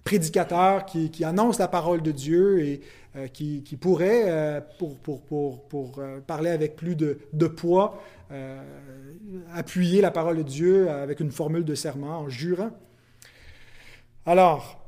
prédicateur 0.03 0.85
qui, 0.85 1.23
annonce 1.23 1.57
la 1.57 1.67
parole 1.67 2.01
de 2.01 2.11
Dieu 2.11 2.59
et 2.59 2.81
qui, 3.33 3.77
pourrait, 3.79 4.63
pour, 4.77 5.21
pour, 5.21 6.01
parler 6.27 6.51
avec 6.51 6.75
plus 6.75 6.95
de, 6.95 7.47
poids, 7.47 8.03
appuyer 9.53 10.01
la 10.01 10.11
parole 10.11 10.37
de 10.37 10.43
Dieu 10.43 10.89
avec 10.89 11.19
une 11.19 11.31
formule 11.31 11.65
de 11.65 11.75
serment 11.75 12.19
en 12.19 12.29
jurant. 12.29 12.71
Alors, 14.27 14.85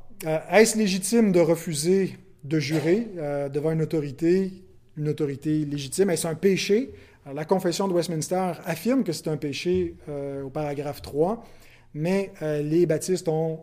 est-ce 0.50 0.76
légitime 0.76 1.30
de 1.30 1.38
refuser 1.38 2.16
de 2.42 2.58
jurer 2.58 3.08
euh, 3.18 3.48
devant 3.48 3.70
une 3.70 3.82
autorité, 3.82 4.52
une 4.96 5.08
autorité 5.08 5.64
légitime? 5.64 6.10
Est-ce 6.10 6.26
un 6.26 6.34
péché? 6.34 6.92
la 7.34 7.44
Confession 7.44 7.86
de 7.88 7.92
Westminster 7.92 8.52
affirme 8.64 9.04
que 9.04 9.12
c'est 9.12 9.28
un 9.28 9.36
péché 9.36 9.96
euh, 10.08 10.44
au 10.44 10.48
paragraphe 10.48 11.02
3, 11.02 11.44
mais 11.98 12.32
euh, 12.42 12.62
les 12.62 12.86
baptistes 12.86 13.28
ont 13.28 13.60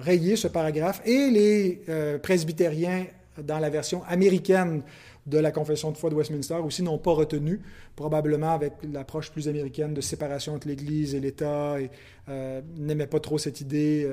rayé 0.00 0.36
ce 0.36 0.48
paragraphe 0.48 1.02
et 1.04 1.30
les 1.30 1.82
presbytériens, 2.22 3.06
dans 3.42 3.58
la 3.58 3.70
version 3.70 4.02
américaine 4.08 4.82
de 5.26 5.38
la 5.38 5.52
Confession 5.52 5.90
de 5.90 5.96
foi 5.96 6.10
de 6.10 6.14
Westminster, 6.14 6.56
aussi 6.56 6.82
n'ont 6.82 6.98
pas 6.98 7.12
retenu, 7.12 7.60
probablement 7.94 8.52
avec 8.52 8.72
l'approche 8.92 9.30
plus 9.30 9.48
américaine 9.48 9.94
de 9.94 10.00
séparation 10.00 10.54
entre 10.54 10.68
l'Église 10.68 11.14
et 11.14 11.20
l'État, 11.20 11.76
et 11.80 11.90
n'aimaient 12.76 13.06
pas 13.06 13.20
trop 13.20 13.38
cette 13.38 13.60
idée 13.60 14.06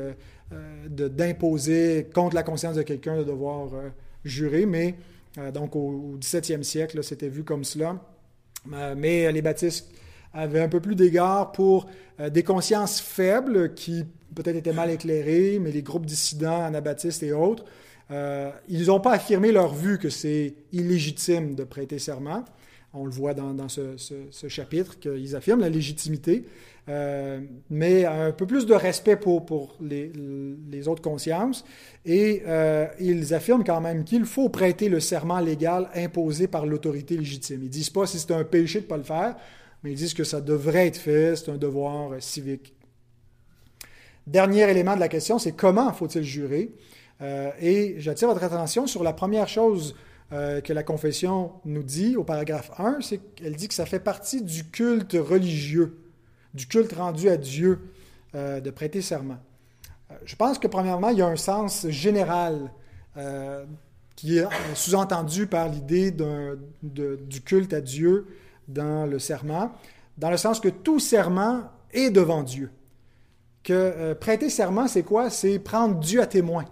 d'imposer 0.87 2.07
contre 2.13 2.35
la 2.35 2.43
conscience 2.43 2.75
de 2.75 2.83
quelqu'un 2.83 3.17
de 3.17 3.23
devoir 3.23 3.71
juré, 4.23 4.65
mais 4.65 4.95
euh, 5.37 5.51
donc 5.51 5.75
au, 5.75 6.17
17e 6.19 6.63
siècle, 6.63 7.03
c'était 7.03 7.29
vu 7.29 7.43
comme 7.43 7.63
cela. 7.63 7.99
Euh, 8.73 8.95
mais 8.97 9.31
les 9.31 9.41
baptistes 9.41 9.89
avaient 10.33 10.61
un 10.61 10.69
peu 10.69 10.79
plus 10.79 10.95
d'égard 10.95 11.51
pour 11.51 11.87
euh, 12.19 12.29
des 12.29 12.43
consciences 12.43 12.99
faibles 13.01 13.73
qui 13.73 14.05
peut-être 14.35 14.55
étaient 14.55 14.73
mal 14.73 14.89
éclairées, 14.89 15.59
mais 15.59 15.71
les 15.71 15.81
groupes 15.81 16.05
dissidents, 16.05 16.63
anabaptistes 16.63 17.23
et 17.23 17.33
autres, 17.33 17.65
ils 18.67 18.87
n'ont 18.87 18.99
pas 18.99 19.11
affirmé 19.11 19.51
leur 19.51 19.75
vue 19.75 19.99
que 19.99 20.09
c'est 20.09 20.55
illégitime 20.71 21.53
de 21.53 21.63
prêter 21.63 21.99
serment. 21.99 22.43
On 22.93 23.05
le 23.05 23.11
voit 23.11 23.35
dans, 23.35 23.69
ce, 23.69 24.47
chapitre 24.47 24.99
qu'ils 24.99 25.35
affirment 25.35 25.61
la 25.61 25.69
légitimité, 25.69 26.45
euh, 26.87 27.39
mais 27.69 28.05
un 28.05 28.31
peu 28.31 28.47
plus 28.47 28.65
de 28.65 28.73
respect 28.73 29.15
pour, 29.15 29.77
les, 29.79 30.87
autres 30.87 31.01
consciences. 31.03 31.63
Et 32.03 32.41
euh, 32.47 32.87
ils 32.99 33.35
affirment 33.35 33.63
quand 33.63 33.79
même 33.79 34.03
qu'il 34.03 34.25
faut 34.25 34.49
prêter 34.49 34.89
le 34.89 34.99
serment 34.99 35.39
légal 35.39 35.87
imposé 35.93 36.47
par 36.47 36.65
l'autorité 36.65 37.15
légitime. 37.15 37.59
Ils 37.61 37.65
ne 37.65 37.69
disent 37.69 37.91
pas 37.91 38.07
si 38.07 38.17
c'est 38.17 38.33
un 38.33 38.43
péché 38.43 38.79
de 38.79 38.85
ne 38.85 38.89
pas 38.89 38.97
le 38.97 39.03
faire, 39.03 39.35
mais 39.83 39.91
ils 39.91 39.95
disent 39.95 40.13
que 40.13 40.23
ça 40.23 40.41
devrait 40.41 40.87
être 40.87 40.97
fait, 40.97 41.35
c'est 41.35 41.49
un 41.49 41.57
devoir 41.57 42.21
civique. 42.21 42.73
Dernier 44.27 44.69
élément 44.69 44.95
de 44.95 44.99
la 44.99 45.07
question, 45.07 45.39
c'est 45.39 45.53
comment 45.53 45.91
faut-il 45.91 46.23
jurer? 46.23 46.71
Euh, 47.21 47.51
et 47.59 47.95
j'attire 47.97 48.27
votre 48.27 48.43
attention 48.43 48.87
sur 48.87 49.03
la 49.03 49.13
première 49.13 49.47
chose 49.47 49.95
euh, 50.31 50.61
que 50.61 50.71
la 50.71 50.83
confession 50.83 51.53
nous 51.65 51.83
dit 51.83 52.15
au 52.15 52.23
paragraphe 52.23 52.71
1, 52.77 52.99
c'est 53.01 53.17
qu'elle 53.17 53.55
dit 53.55 53.67
que 53.67 53.73
ça 53.73 53.85
fait 53.85 53.99
partie 53.99 54.41
du 54.41 54.65
culte 54.69 55.17
religieux, 55.19 55.97
du 56.53 56.67
culte 56.67 56.93
rendu 56.93 57.29
à 57.29 57.37
Dieu 57.37 57.79
euh, 58.35 58.59
de 58.61 58.69
prêter 58.69 59.01
serment. 59.01 59.39
Je 60.25 60.35
pense 60.35 60.57
que 60.59 60.67
premièrement, 60.67 61.09
il 61.09 61.17
y 61.17 61.21
a 61.21 61.27
un 61.27 61.35
sens 61.35 61.87
général 61.89 62.71
qui 64.15 64.37
est 64.37 64.45
sous-entendu 64.73 65.45
par 65.45 65.67
l'idée 65.67 66.11
du 66.81 67.41
culte 67.41 67.73
à 67.73 67.81
Dieu 67.81 68.25
dans 68.69 69.05
le 69.05 69.19
serment, 69.19 69.71
dans 70.17 70.29
le 70.29 70.37
sens 70.37 70.61
que 70.61 70.69
tout 70.69 70.99
serment 70.99 71.63
est 71.91 72.09
devant 72.09 72.43
Dieu. 72.43 72.71
Que 73.63 74.13
prêter 74.13 74.49
serment, 74.49 74.87
c'est 74.87 75.03
quoi? 75.03 75.29
C'est 75.29 75.59
prendre 75.59 75.99
Dieu 75.99 76.21
à 76.21 76.25
témoin. 76.25 76.63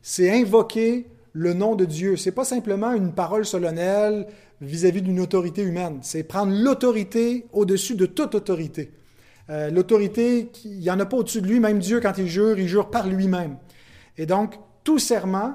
C'est 0.00 0.30
invoquer 0.30 1.08
le 1.32 1.52
nom 1.52 1.74
de 1.74 1.84
Dieu. 1.84 2.16
C'est 2.16 2.30
pas 2.30 2.44
simplement 2.44 2.92
une 2.92 3.12
parole 3.12 3.44
solennelle 3.44 4.28
vis-à-vis 4.60 5.02
d'une 5.02 5.20
autorité 5.20 5.62
humaine. 5.62 5.98
C'est 6.02 6.22
prendre 6.22 6.52
l'autorité 6.52 7.46
au-dessus 7.52 7.94
de 7.94 8.06
toute 8.06 8.34
autorité. 8.34 8.92
Euh, 9.50 9.70
l'autorité, 9.70 10.50
il 10.64 10.78
n'y 10.78 10.90
en 10.90 10.98
a 10.98 11.06
pas 11.06 11.18
au-dessus 11.18 11.42
de 11.42 11.46
lui, 11.46 11.60
même 11.60 11.78
Dieu, 11.78 12.00
quand 12.00 12.18
il 12.18 12.26
jure, 12.26 12.58
il 12.58 12.68
jure 12.68 12.90
par 12.90 13.06
lui-même. 13.06 13.58
Et 14.16 14.26
donc, 14.26 14.54
tout 14.82 14.98
serment, 14.98 15.54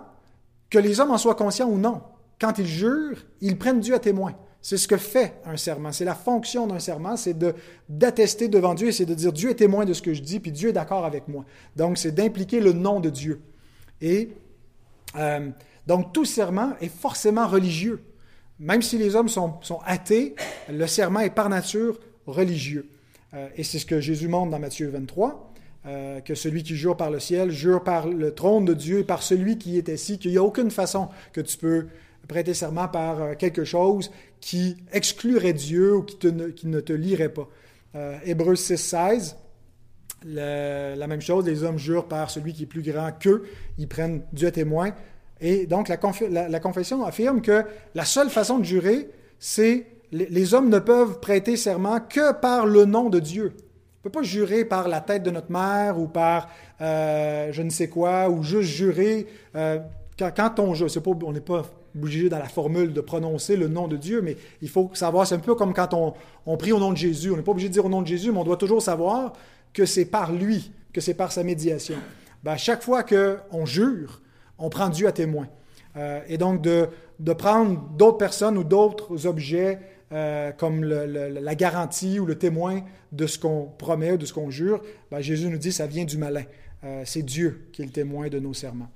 que 0.69 0.79
les 0.79 0.99
hommes 0.99 1.11
en 1.11 1.17
soient 1.17 1.35
conscients 1.35 1.67
ou 1.67 1.77
non, 1.77 2.01
quand 2.39 2.57
ils 2.57 2.67
jurent, 2.67 3.17
ils 3.41 3.57
prennent 3.57 3.79
Dieu 3.79 3.95
à 3.95 3.99
témoin. 3.99 4.33
C'est 4.61 4.77
ce 4.77 4.87
que 4.87 4.97
fait 4.97 5.33
un 5.45 5.57
serment. 5.57 5.91
C'est 5.91 6.05
la 6.05 6.13
fonction 6.13 6.67
d'un 6.67 6.79
serment, 6.79 7.17
c'est 7.17 7.35
d'attester 7.89 8.47
devant 8.47 8.75
Dieu 8.75 8.89
et 8.89 8.91
c'est 8.91 9.05
de 9.05 9.15
dire 9.15 9.33
Dieu 9.33 9.49
est 9.49 9.55
témoin 9.55 9.85
de 9.85 9.93
ce 9.93 10.01
que 10.03 10.13
je 10.13 10.21
dis, 10.21 10.39
puis 10.39 10.51
Dieu 10.51 10.69
est 10.69 10.73
d'accord 10.73 11.03
avec 11.03 11.27
moi. 11.27 11.45
Donc, 11.75 11.97
c'est 11.97 12.11
d'impliquer 12.11 12.59
le 12.59 12.73
nom 12.73 12.99
de 12.99 13.09
Dieu. 13.09 13.41
Et 14.01 14.29
euh, 15.15 15.49
donc, 15.87 16.13
tout 16.13 16.25
serment 16.25 16.73
est 16.79 16.93
forcément 16.93 17.47
religieux. 17.47 18.03
Même 18.59 18.83
si 18.83 18.99
les 18.99 19.15
hommes 19.15 19.29
sont, 19.29 19.59
athées, 19.83 20.35
le 20.69 20.85
serment 20.85 21.21
est 21.21 21.31
par 21.31 21.49
nature 21.49 21.99
religieux. 22.27 22.87
Euh, 23.33 23.47
et 23.55 23.63
c'est 23.63 23.79
ce 23.79 23.87
que 23.87 23.99
Jésus 23.99 24.27
montre 24.27 24.51
dans 24.51 24.59
Matthieu 24.59 24.89
23, 24.89 25.53
euh, 25.87 26.19
que 26.19 26.35
celui 26.35 26.61
qui 26.61 26.75
jure 26.75 26.95
par 26.95 27.09
le 27.09 27.19
ciel 27.19 27.49
jure 27.49 27.83
par 27.83 28.07
le 28.07 28.35
trône 28.35 28.65
de 28.65 28.75
Dieu 28.75 28.99
et 28.99 29.03
par 29.03 29.23
celui 29.23 29.57
qui 29.57 29.79
est 29.79 29.89
assis, 29.89 30.19
qu'il 30.19 30.29
n'y 30.29 30.37
a 30.37 30.43
aucune 30.43 30.69
façon 30.69 31.09
que 31.33 31.41
tu 31.41 31.57
peux 31.57 31.87
prêter 32.27 32.53
serment 32.53 32.87
par 32.87 33.35
quelque 33.37 33.63
chose 33.63 34.11
qui 34.41 34.75
exclurait 34.91 35.53
Dieu 35.53 35.95
ou 35.95 36.03
qui, 36.03 36.27
ne 36.27 36.79
te 36.79 36.93
lirait 36.93 37.29
pas. 37.29 37.47
Hébreux 38.25 38.55
6, 38.55 38.77
16, 38.77 39.35
la 40.25 41.07
même 41.07 41.21
chose, 41.21 41.45
les 41.45 41.63
hommes 41.63 41.77
jurent 41.77 42.07
par 42.07 42.29
celui 42.29 42.53
qui 42.53 42.63
est 42.63 42.67
plus 42.67 42.81
grand 42.81 43.11
qu'eux, 43.11 43.43
ils 43.77 43.87
prennent 43.87 44.23
Dieu 44.33 44.51
témoin. 44.51 44.93
Et 45.39 45.65
donc, 45.65 45.89
la, 45.89 45.97
confession 46.59 47.03
affirme 47.03 47.41
que 47.41 47.63
la 47.95 48.05
seule 48.05 48.29
façon 48.29 48.59
de 48.59 48.63
jurer, 48.63 49.09
c'est 49.39 49.87
les, 50.11 50.53
hommes 50.53 50.69
ne 50.69 50.77
peuvent 50.77 51.19
prêter 51.19 51.57
serment 51.57 51.99
que 51.99 52.33
par 52.33 52.67
le 52.67 52.85
nom 52.85 53.09
de 53.09 53.19
Dieu. 53.19 53.53
On 53.55 54.07
ne 54.07 54.11
peut 54.11 54.19
pas 54.19 54.23
jurer 54.23 54.65
par 54.65 54.87
la 54.87 55.01
tête 55.01 55.23
de 55.23 55.31
notre 55.31 55.51
mère 55.51 55.99
ou 55.99 56.07
par 56.07 56.49
euh, 56.81 57.51
je 57.51 57.61
ne 57.61 57.69
sais 57.69 57.87
quoi, 57.87 58.29
ou 58.29 58.43
juste 58.43 58.69
jurer. 58.69 59.27
Euh, 59.55 59.79
quand, 60.17 60.59
on 60.59 60.75
jure, 60.75 60.87
pas, 61.01 61.11
on 61.23 61.33
n'est 61.33 61.39
pas 61.39 61.65
obligé 61.95 62.29
dans 62.29 62.39
la 62.39 62.47
formule 62.47 62.93
de 62.93 63.01
prononcer 63.01 63.55
le 63.55 63.67
nom 63.67 63.87
de 63.87 63.97
Dieu, 63.97 64.21
mais 64.21 64.37
il 64.61 64.69
faut 64.69 64.89
savoir, 64.93 65.27
c'est 65.27 65.35
un 65.35 65.39
peu 65.39 65.55
comme 65.55 65.73
quand 65.73 65.93
on, 65.93 66.13
on 66.45 66.57
prie 66.57 66.71
au 66.71 66.79
nom 66.79 66.91
de 66.91 66.97
Jésus. 66.97 67.31
On 67.31 67.37
n'est 67.37 67.43
pas 67.43 67.51
obligé 67.51 67.69
de 67.69 67.73
dire 67.73 67.85
au 67.85 67.89
nom 67.89 68.01
de 68.01 68.07
Jésus, 68.07 68.31
mais 68.31 68.39
on 68.39 68.43
doit 68.43 68.57
toujours 68.57 68.81
savoir 68.81 69.33
que 69.73 69.85
c'est 69.85 70.05
par 70.05 70.31
lui, 70.31 70.71
que 70.93 71.01
c'est 71.01 71.13
par 71.13 71.31
sa 71.31 71.43
médiation. 71.43 71.95
Ben, 72.43 72.57
chaque 72.57 72.83
fois 72.83 73.03
qu'on 73.03 73.65
jure, 73.65 74.21
on 74.57 74.69
prend 74.69 74.89
Dieu 74.89 75.07
à 75.07 75.11
témoin. 75.11 75.47
Euh, 75.97 76.21
et 76.27 76.37
donc 76.37 76.61
de, 76.61 76.87
prendre 77.33 77.79
d'autres 77.97 78.17
personnes 78.17 78.57
ou 78.57 78.63
d'autres 78.63 79.27
objets 79.27 79.79
euh, 80.11 80.51
comme 80.51 80.83
la 80.83 81.55
garantie 81.55 82.19
ou 82.19 82.25
le 82.25 82.37
témoin 82.37 82.81
de 83.11 83.27
ce 83.27 83.37
qu'on 83.37 83.69
promet 83.77 84.13
ou 84.13 84.17
de 84.17 84.25
ce 84.25 84.33
qu'on 84.33 84.49
jure, 84.49 84.81
ben, 85.09 85.21
Jésus 85.21 85.47
nous 85.49 85.57
dit 85.57 85.71
ça 85.71 85.87
vient 85.87 86.05
du 86.05 86.17
malin. 86.17 86.43
Euh, 86.83 87.03
c'est 87.05 87.21
Dieu 87.21 87.67
qui 87.71 87.81
est 87.81 87.85
le 87.85 87.91
témoin 87.91 88.27
de 88.29 88.39
nos 88.39 88.53
serments. 88.53 88.89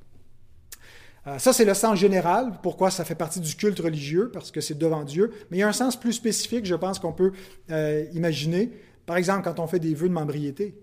Ça, 1.38 1.54
c'est 1.54 1.66
le 1.66 1.74
sens 1.74 1.98
général, 1.98 2.60
pourquoi 2.62 2.92
ça 2.92 3.04
fait 3.04 3.16
partie 3.16 3.40
du 3.40 3.56
culte 3.56 3.80
religieux, 3.80 4.30
parce 4.32 4.52
que 4.52 4.62
c'est 4.62 4.78
devant 4.78 5.04
Dieu. 5.04 5.32
Mais 5.50 5.58
il 5.58 5.60
y 5.62 5.64
a 5.64 5.68
un 5.68 5.74
sens 5.74 6.00
plus 6.00 6.14
spécifique, 6.14 6.66
je 6.66 6.76
pense, 6.76 7.00
qu'on 7.00 7.14
peut 7.14 7.32
imaginer. 8.14 8.72
Par 9.06 9.18
exemple, 9.18 9.44
quand 9.44 9.60
on 9.60 9.68
fait 9.68 9.80
des 9.80 9.94
vœux 9.94 10.10
de 10.10 10.14
membriété, 10.14 10.76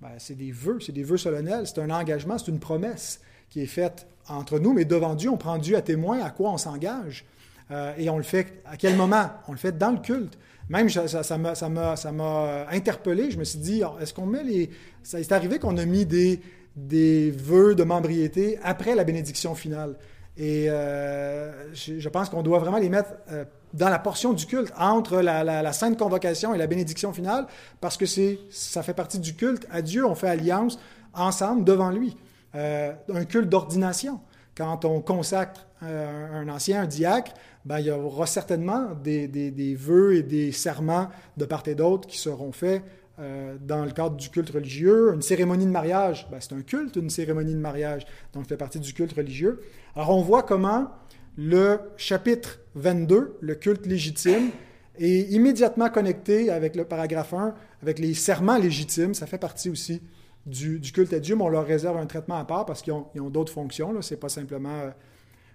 ben, 0.00 0.10
c'est 0.18 0.34
des 0.34 0.52
vœux, 0.52 0.78
c'est 0.80 0.92
des 0.92 1.02
vœux 1.02 1.16
solennels, 1.16 1.66
c'est 1.66 1.80
un 1.80 1.90
engagement, 1.90 2.36
c'est 2.38 2.50
une 2.50 2.60
promesse 2.60 3.20
qui 3.48 3.62
est 3.62 3.66
faite 3.66 4.06
entre 4.28 4.58
nous, 4.58 4.72
mais 4.72 4.84
devant 4.84 5.14
Dieu, 5.14 5.30
on 5.30 5.36
prend 5.36 5.58
Dieu 5.58 5.76
à 5.76 5.82
témoin 5.82 6.20
à 6.20 6.30
quoi 6.30 6.50
on 6.50 6.58
s'engage. 6.58 7.24
Euh, 7.70 7.92
et 7.96 8.08
on 8.10 8.16
le 8.16 8.22
fait 8.22 8.62
à 8.64 8.76
quel 8.76 8.96
moment? 8.96 9.30
On 9.48 9.52
le 9.52 9.58
fait 9.58 9.76
dans 9.76 9.90
le 9.90 9.98
culte. 9.98 10.38
Même 10.68 10.88
ça, 10.88 11.38
m'a 11.38 12.66
interpellé. 12.70 13.30
Je 13.30 13.38
me 13.38 13.44
suis 13.44 13.58
dit, 13.58 13.82
est-ce 14.00 14.12
qu'on 14.12 14.26
met 14.26 14.42
les. 14.42 14.70
Ça 15.02 15.20
est 15.20 15.32
arrivé 15.32 15.58
qu'on 15.58 15.76
a 15.76 15.84
mis 15.84 16.06
des, 16.06 16.40
des 16.76 17.30
vœux 17.30 17.74
de 17.74 17.82
membriété 17.82 18.58
après 18.62 18.94
la 18.94 19.04
bénédiction 19.04 19.54
finale. 19.54 19.96
Et 20.36 20.66
euh, 20.68 21.72
je, 21.72 22.08
pense 22.10 22.28
qu'on 22.28 22.42
doit 22.42 22.58
vraiment 22.58 22.76
les 22.76 22.90
mettre 22.90 23.14
euh, 23.32 23.44
dans 23.72 23.88
la 23.88 23.98
portion 23.98 24.34
du 24.34 24.44
culte, 24.44 24.70
entre 24.78 25.22
la, 25.22 25.42
la, 25.42 25.72
sainte 25.72 25.98
convocation 25.98 26.54
et 26.54 26.58
la 26.58 26.66
bénédiction 26.66 27.12
finale, 27.14 27.46
parce 27.80 27.96
que 27.96 28.04
ça 28.50 28.82
fait 28.82 28.92
partie 28.92 29.18
du 29.18 29.34
culte. 29.34 29.66
À 29.70 29.80
Dieu, 29.80 30.04
on 30.04 30.14
fait 30.14 30.28
alliance 30.28 30.78
ensemble 31.14 31.64
devant 31.64 31.90
lui. 31.90 32.16
Euh, 32.54 32.92
un 33.12 33.24
culte 33.24 33.48
d'ordination. 33.48 34.20
Quand 34.54 34.84
on 34.84 35.00
consacre 35.00 35.66
un 35.82 36.48
ancien, 36.48 36.82
un 36.82 36.86
diacre, 36.86 37.32
ben, 37.66 37.80
il 37.80 37.86
y 37.86 37.90
aura 37.90 38.26
certainement 38.26 38.92
des, 39.02 39.28
des, 39.28 39.74
vœux 39.74 40.16
et 40.16 40.22
des 40.22 40.52
serments 40.52 41.08
de 41.36 41.44
part 41.44 41.62
et 41.66 41.74
d'autre 41.74 42.08
qui 42.08 42.16
seront 42.16 42.52
faits 42.52 42.82
euh, 43.18 43.56
dans 43.60 43.84
le 43.84 43.90
cadre 43.90 44.16
du 44.16 44.28
culte 44.28 44.50
religieux. 44.50 45.12
Une 45.14 45.22
cérémonie 45.22 45.64
de 45.64 45.70
mariage, 45.70 46.26
ben, 46.30 46.38
c'est 46.40 46.52
un 46.52 46.62
culte, 46.62 46.96
une 46.96 47.10
cérémonie 47.10 47.54
de 47.54 47.58
mariage, 47.58 48.06
donc 48.32 48.44
ça 48.44 48.50
fait 48.50 48.56
partie 48.56 48.80
du 48.80 48.92
culte 48.92 49.14
religieux. 49.14 49.62
Alors 49.94 50.10
on 50.10 50.22
voit 50.22 50.42
comment 50.42 50.90
le 51.36 51.78
chapitre 51.96 52.60
22, 52.74 53.38
le 53.40 53.54
culte 53.54 53.86
légitime, 53.86 54.50
est 54.98 55.30
immédiatement 55.30 55.90
connecté 55.90 56.50
avec 56.50 56.76
le 56.76 56.84
paragraphe 56.84 57.34
1, 57.34 57.54
avec 57.82 57.98
les 57.98 58.14
serments 58.14 58.58
légitimes. 58.58 59.14
Ça 59.14 59.26
fait 59.26 59.38
partie 59.38 59.70
aussi 59.70 60.02
du, 60.46 60.80
culte 60.92 61.12
à 61.12 61.20
Dieu, 61.20 61.36
mais 61.36 61.42
on 61.42 61.48
leur 61.48 61.66
réserve 61.66 61.96
un 61.96 62.06
traitement 62.06 62.36
à 62.36 62.44
part 62.44 62.66
parce 62.66 62.82
qu'ils 62.82 62.92
ont, 62.92 63.30
d'autres 63.30 63.52
fonctions. 63.52 64.00
Ce 64.00 64.14
n'est 64.14 64.20
pas 64.20 64.28
simplement 64.28 64.80
euh, 64.80 64.90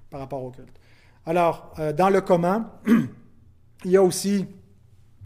par 0.10 0.20
rapport 0.20 0.44
au 0.44 0.52
culte. 0.52 0.78
Alors, 1.26 1.74
euh, 1.80 1.94
dans 1.94 2.10
le 2.10 2.22
comment, 2.22 2.66
il 3.86 3.92
y 3.92 3.98
a 3.98 4.04
aussi 4.04 4.46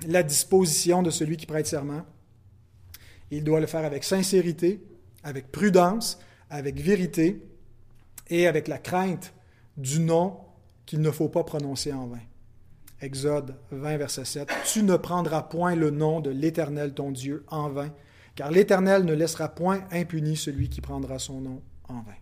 la 0.08 0.24
disposition 0.24 1.02
de 1.02 1.10
celui 1.10 1.38
qui 1.38 1.46
prête 1.46 1.68
serment. 1.68 2.06
Il 3.32 3.44
doit 3.44 3.60
le 3.60 3.68
faire 3.68 3.86
avec 3.86 4.04
sincérité, 4.04 4.82
avec 5.24 5.52
prudence, 5.52 6.20
avec 6.50 6.80
vérité 6.80 7.42
et 8.30 8.48
avec 8.48 8.68
la 8.68 8.78
crainte 8.78 9.34
du 9.78 10.00
nom 10.00 10.38
qu'il 10.86 11.02
ne 11.02 11.12
faut 11.12 11.30
pas 11.30 11.44
prononcer 11.44 11.92
en 11.92 12.08
vain. 12.08 12.22
Exode 13.02 13.56
20, 13.72 13.98
verset 13.98 14.26
7. 14.26 14.50
Tu 14.66 14.84
ne 14.84 14.96
prendras 14.96 15.44
point 15.44 15.76
le 15.76 15.90
nom 15.90 16.22
de 16.22 16.30
l'Éternel 16.30 16.94
ton 16.94 17.12
Dieu 17.12 17.44
en 17.48 17.70
vain, 17.70 17.94
car 18.36 18.52
l'Éternel 18.52 19.04
ne 19.04 19.14
laissera 19.14 19.50
point 19.50 19.84
impuni 19.92 20.38
celui 20.38 20.70
qui 20.70 20.82
prendra 20.82 21.20
son 21.20 21.42
nom 21.42 21.62
en 21.90 22.02
vain. 22.02 22.16